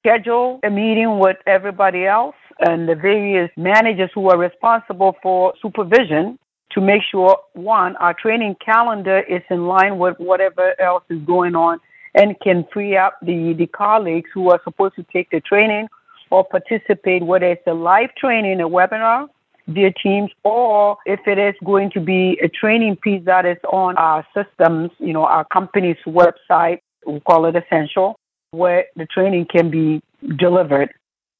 Schedule 0.00 0.60
a 0.62 0.70
meeting 0.70 1.18
with 1.18 1.38
everybody 1.46 2.06
else 2.06 2.36
and 2.60 2.88
the 2.88 2.94
various 2.94 3.50
managers 3.56 4.10
who 4.14 4.28
are 4.30 4.38
responsible 4.38 5.16
for 5.22 5.54
supervision 5.62 6.38
to 6.72 6.80
make 6.80 7.02
sure 7.10 7.38
one, 7.54 7.96
our 7.96 8.14
training 8.14 8.56
calendar 8.64 9.20
is 9.20 9.42
in 9.50 9.66
line 9.66 9.98
with 9.98 10.16
whatever 10.18 10.78
else 10.80 11.04
is 11.08 11.20
going 11.22 11.54
on 11.54 11.80
and 12.14 12.38
can 12.40 12.66
free 12.72 12.96
up 12.96 13.16
the, 13.22 13.54
the 13.56 13.66
colleagues 13.66 14.28
who 14.34 14.50
are 14.50 14.60
supposed 14.64 14.94
to 14.96 15.04
take 15.12 15.30
the 15.30 15.40
training 15.40 15.88
or 16.30 16.44
participate, 16.44 17.24
whether 17.24 17.46
it's 17.46 17.66
a 17.66 17.72
live 17.72 18.14
training, 18.16 18.60
a 18.60 18.68
webinar, 18.68 19.28
via 19.68 19.92
Teams, 20.02 20.30
or 20.44 20.96
if 21.06 21.20
it 21.26 21.38
is 21.38 21.54
going 21.64 21.90
to 21.90 22.00
be 22.00 22.38
a 22.42 22.48
training 22.48 22.96
piece 22.96 23.24
that 23.24 23.46
is 23.46 23.58
on 23.70 23.96
our 23.96 24.26
systems, 24.34 24.90
you 24.98 25.12
know, 25.12 25.24
our 25.24 25.44
company's 25.46 25.96
website, 26.06 26.80
we 27.06 27.20
call 27.20 27.44
it 27.46 27.54
Essential, 27.54 28.18
where 28.50 28.86
the 28.96 29.06
training 29.06 29.46
can 29.50 29.70
be 29.70 30.00
delivered. 30.36 30.90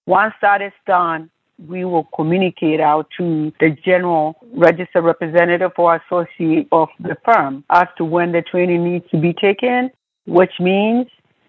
Once 0.09 0.33
that 0.41 0.63
is 0.63 0.73
done, 0.87 1.29
we 1.67 1.85
will 1.85 2.05
communicate 2.17 2.81
out 2.81 3.07
to 3.15 3.53
the 3.61 3.77
general 3.85 4.39
registered 4.55 5.05
representative 5.05 5.71
or 5.77 5.97
associate 5.97 6.67
of 6.73 6.89
the 6.99 7.15
firm 7.27 7.63
as 7.69 7.87
to 7.99 8.07
when 8.07 8.33
the 8.33 8.41
training 8.41 8.91
needs 8.91 9.05
to 9.11 9.19
be 9.19 9.35
taken, 9.35 9.91
which 10.27 10.53
means, 10.61 11.09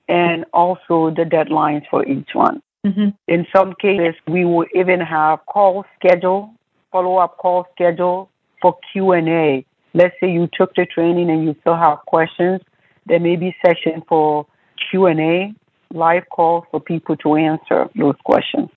and 0.10 0.44
also 0.52 1.10
the 1.10 1.24
deadlines 1.24 1.84
for 1.90 2.06
each 2.06 2.32
one. 2.34 2.62
Mm-hmm. 2.86 3.10
In 3.30 3.48
some 3.56 3.76
cases, 3.80 4.16
we 4.28 4.44
will 4.44 4.66
even 4.76 5.00
have 5.00 5.40
call 5.46 5.86
schedule, 5.98 6.54
follow-up 6.92 7.38
call 7.38 7.66
schedule 7.72 8.30
for 8.62 8.78
Q&A. 8.92 9.66
Let's 9.94 10.16
say 10.20 10.30
you 10.30 10.50
took 10.52 10.76
the 10.76 10.86
training 10.86 11.30
and 11.30 11.46
you 11.46 11.56
still 11.62 11.78
have 11.78 12.00
questions. 12.00 12.60
There 13.06 13.22
may 13.22 13.38
be 13.38 13.56
session 13.66 14.04
for 14.10 14.46
Q&A, 14.92 15.54
live 15.94 16.24
call 16.30 16.66
for 16.72 16.80
people 16.80 17.16
to 17.18 17.36
answer 17.36 17.90
those 17.96 18.16
questions. 18.24 18.70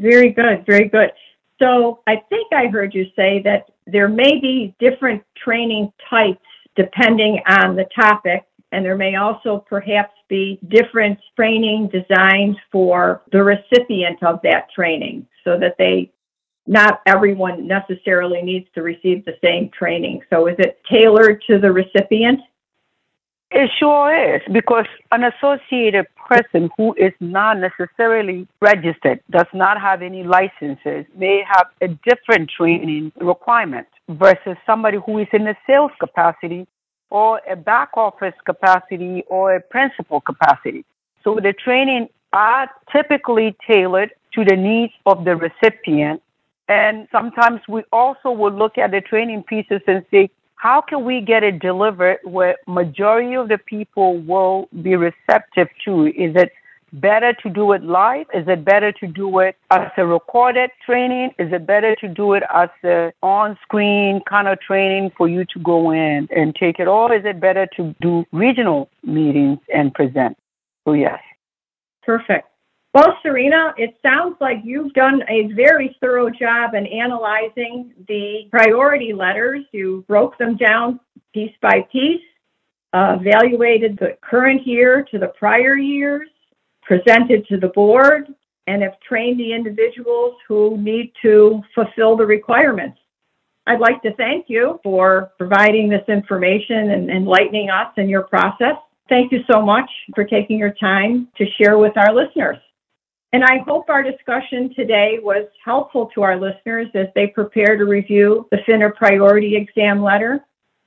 Very 0.00 0.30
good, 0.30 0.64
very 0.66 0.88
good. 0.88 1.10
So 1.60 2.00
I 2.06 2.22
think 2.28 2.52
I 2.52 2.68
heard 2.68 2.94
you 2.94 3.06
say 3.16 3.42
that 3.42 3.70
there 3.86 4.08
may 4.08 4.38
be 4.40 4.74
different 4.78 5.24
training 5.36 5.92
types 6.08 6.40
depending 6.76 7.40
on 7.48 7.74
the 7.74 7.86
topic, 7.94 8.44
and 8.70 8.84
there 8.84 8.96
may 8.96 9.16
also 9.16 9.64
perhaps 9.68 10.12
be 10.28 10.60
different 10.68 11.18
training 11.34 11.88
designs 11.88 12.56
for 12.70 13.22
the 13.32 13.42
recipient 13.42 14.22
of 14.22 14.40
that 14.44 14.70
training 14.70 15.26
so 15.42 15.58
that 15.58 15.74
they 15.78 16.12
not 16.68 17.00
everyone 17.06 17.66
necessarily 17.66 18.42
needs 18.42 18.68
to 18.74 18.82
receive 18.82 19.24
the 19.24 19.36
same 19.42 19.70
training. 19.70 20.20
So 20.28 20.46
is 20.48 20.56
it 20.58 20.78
tailored 20.88 21.42
to 21.48 21.58
the 21.58 21.72
recipient? 21.72 22.40
It 23.50 23.70
sure 23.78 24.34
is 24.34 24.42
because 24.52 24.84
an 25.10 25.24
associated 25.24 26.06
person 26.28 26.68
who 26.76 26.94
is 26.94 27.12
not 27.18 27.58
necessarily 27.58 28.46
registered, 28.60 29.20
does 29.30 29.46
not 29.54 29.80
have 29.80 30.02
any 30.02 30.22
licenses, 30.22 31.06
may 31.16 31.42
have 31.46 31.68
a 31.80 31.88
different 31.88 32.50
training 32.50 33.10
requirement 33.16 33.86
versus 34.08 34.56
somebody 34.66 34.98
who 35.04 35.18
is 35.18 35.28
in 35.32 35.46
a 35.48 35.56
sales 35.66 35.92
capacity 35.98 36.66
or 37.08 37.40
a 37.50 37.56
back 37.56 37.90
office 37.94 38.34
capacity 38.44 39.24
or 39.28 39.56
a 39.56 39.60
principal 39.60 40.20
capacity. 40.20 40.84
So 41.24 41.36
the 41.36 41.54
training 41.54 42.08
are 42.34 42.70
typically 42.92 43.56
tailored 43.66 44.12
to 44.34 44.44
the 44.44 44.56
needs 44.56 44.92
of 45.06 45.24
the 45.24 45.36
recipient. 45.36 46.22
And 46.68 47.08
sometimes 47.10 47.62
we 47.66 47.82
also 47.92 48.30
will 48.30 48.52
look 48.52 48.76
at 48.76 48.90
the 48.90 49.00
training 49.00 49.44
pieces 49.44 49.80
and 49.86 50.04
say, 50.10 50.28
how 50.58 50.80
can 50.80 51.04
we 51.04 51.20
get 51.20 51.44
it 51.44 51.60
delivered 51.60 52.18
where 52.24 52.56
majority 52.66 53.34
of 53.34 53.48
the 53.48 53.58
people 53.58 54.18
will 54.18 54.68
be 54.82 54.96
receptive 54.96 55.68
to? 55.84 56.06
Is 56.08 56.34
it 56.34 56.52
better 56.92 57.32
to 57.32 57.48
do 57.48 57.72
it 57.72 57.82
live? 57.84 58.26
Is 58.34 58.46
it 58.48 58.64
better 58.64 58.90
to 58.92 59.06
do 59.06 59.38
it 59.38 59.56
as 59.70 59.88
a 59.96 60.04
recorded 60.04 60.70
training? 60.84 61.30
Is 61.38 61.52
it 61.52 61.64
better 61.64 61.94
to 61.96 62.08
do 62.08 62.32
it 62.32 62.42
as 62.52 62.70
a 62.84 63.12
on-screen 63.22 64.20
kind 64.28 64.48
of 64.48 64.60
training 64.60 65.12
for 65.16 65.28
you 65.28 65.44
to 65.44 65.60
go 65.60 65.92
in 65.92 66.28
and 66.34 66.54
take 66.56 66.80
it? 66.80 66.88
Or 66.88 67.14
is 67.14 67.24
it 67.24 67.40
better 67.40 67.68
to 67.76 67.94
do 68.00 68.24
regional 68.32 68.90
meetings 69.04 69.60
and 69.72 69.94
present? 69.94 70.36
So 70.84 70.92
yes. 70.92 71.20
Perfect. 72.02 72.48
Well, 72.98 73.16
Serena, 73.22 73.74
it 73.76 73.96
sounds 74.02 74.34
like 74.40 74.56
you've 74.64 74.92
done 74.92 75.22
a 75.28 75.52
very 75.52 75.96
thorough 76.00 76.30
job 76.30 76.74
in 76.74 76.84
analyzing 76.84 77.92
the 78.08 78.48
priority 78.50 79.12
letters. 79.12 79.64
You 79.70 80.04
broke 80.08 80.36
them 80.36 80.56
down 80.56 80.98
piece 81.32 81.54
by 81.62 81.86
piece, 81.92 82.20
evaluated 82.92 83.98
the 84.00 84.18
current 84.20 84.66
year 84.66 85.06
to 85.12 85.18
the 85.20 85.28
prior 85.38 85.76
years, 85.76 86.28
presented 86.82 87.46
to 87.46 87.56
the 87.56 87.68
board 87.68 88.34
and 88.66 88.82
have 88.82 88.98
trained 88.98 89.38
the 89.38 89.52
individuals 89.52 90.34
who 90.48 90.76
need 90.76 91.12
to 91.22 91.62
fulfill 91.76 92.16
the 92.16 92.26
requirements. 92.26 92.98
I'd 93.68 93.78
like 93.78 94.02
to 94.02 94.12
thank 94.16 94.46
you 94.48 94.80
for 94.82 95.30
providing 95.38 95.88
this 95.88 96.02
information 96.08 96.90
and 96.90 97.10
enlightening 97.10 97.70
us 97.70 97.92
in 97.96 98.08
your 98.08 98.22
process. 98.22 98.74
Thank 99.08 99.30
you 99.30 99.44
so 99.48 99.62
much 99.62 99.88
for 100.16 100.24
taking 100.24 100.58
your 100.58 100.74
time 100.80 101.28
to 101.36 101.46
share 101.62 101.78
with 101.78 101.96
our 101.96 102.12
listeners. 102.12 102.56
And 103.32 103.44
I 103.44 103.58
hope 103.66 103.90
our 103.90 104.02
discussion 104.02 104.72
today 104.74 105.18
was 105.22 105.46
helpful 105.62 106.10
to 106.14 106.22
our 106.22 106.40
listeners 106.40 106.88
as 106.94 107.08
they 107.14 107.26
prepare 107.26 107.76
to 107.76 107.84
review 107.84 108.48
the 108.50 108.58
FINRA 108.66 108.94
priority 108.94 109.54
exam 109.54 110.02
letter. 110.02 110.40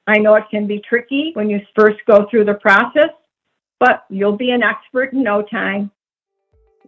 I 0.08 0.18
know 0.18 0.34
it 0.36 0.46
can 0.50 0.66
be 0.66 0.82
tricky 0.88 1.32
when 1.36 1.50
you 1.50 1.60
first 1.76 2.00
go 2.08 2.28
through 2.32 2.46
the 2.46 2.56
process, 2.56 3.10
but 3.80 4.06
you'll 4.10 4.38
be 4.38 4.52
an 4.52 4.64
expert 4.64 5.14
in 5.14 5.22
no 5.22 5.44
time. 5.44 5.92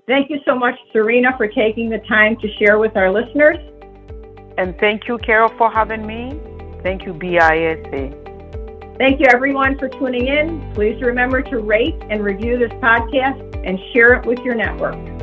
Thank 0.08 0.32
you 0.32 0.40
so 0.44 0.56
much, 0.56 0.76
Serena, 0.92 1.30
for 1.38 1.48
taking 1.48 1.90
the 1.90 2.00
time 2.10 2.36
to 2.38 2.52
share 2.58 2.80
with 2.80 2.98
our 2.98 3.12
listeners. 3.12 3.58
And 4.58 4.76
thank 4.80 5.08
you, 5.08 5.20
Carol, 5.20 5.50
for 5.58 5.72
having 5.72 6.06
me. 6.06 6.40
Thank 6.82 7.06
you, 7.06 7.14
BISA. 7.14 8.98
Thank 8.98 9.20
you, 9.20 9.28
everyone, 9.30 9.78
for 9.78 9.88
tuning 9.88 10.28
in. 10.28 10.74
Please 10.74 11.02
remember 11.02 11.42
to 11.44 11.60
rate 11.60 11.96
and 12.10 12.24
review 12.24 12.58
this 12.58 12.72
podcast 12.74 13.62
and 13.66 13.80
share 13.94 14.14
it 14.16 14.26
with 14.26 14.40
your 14.40 14.56
network. 14.56 15.23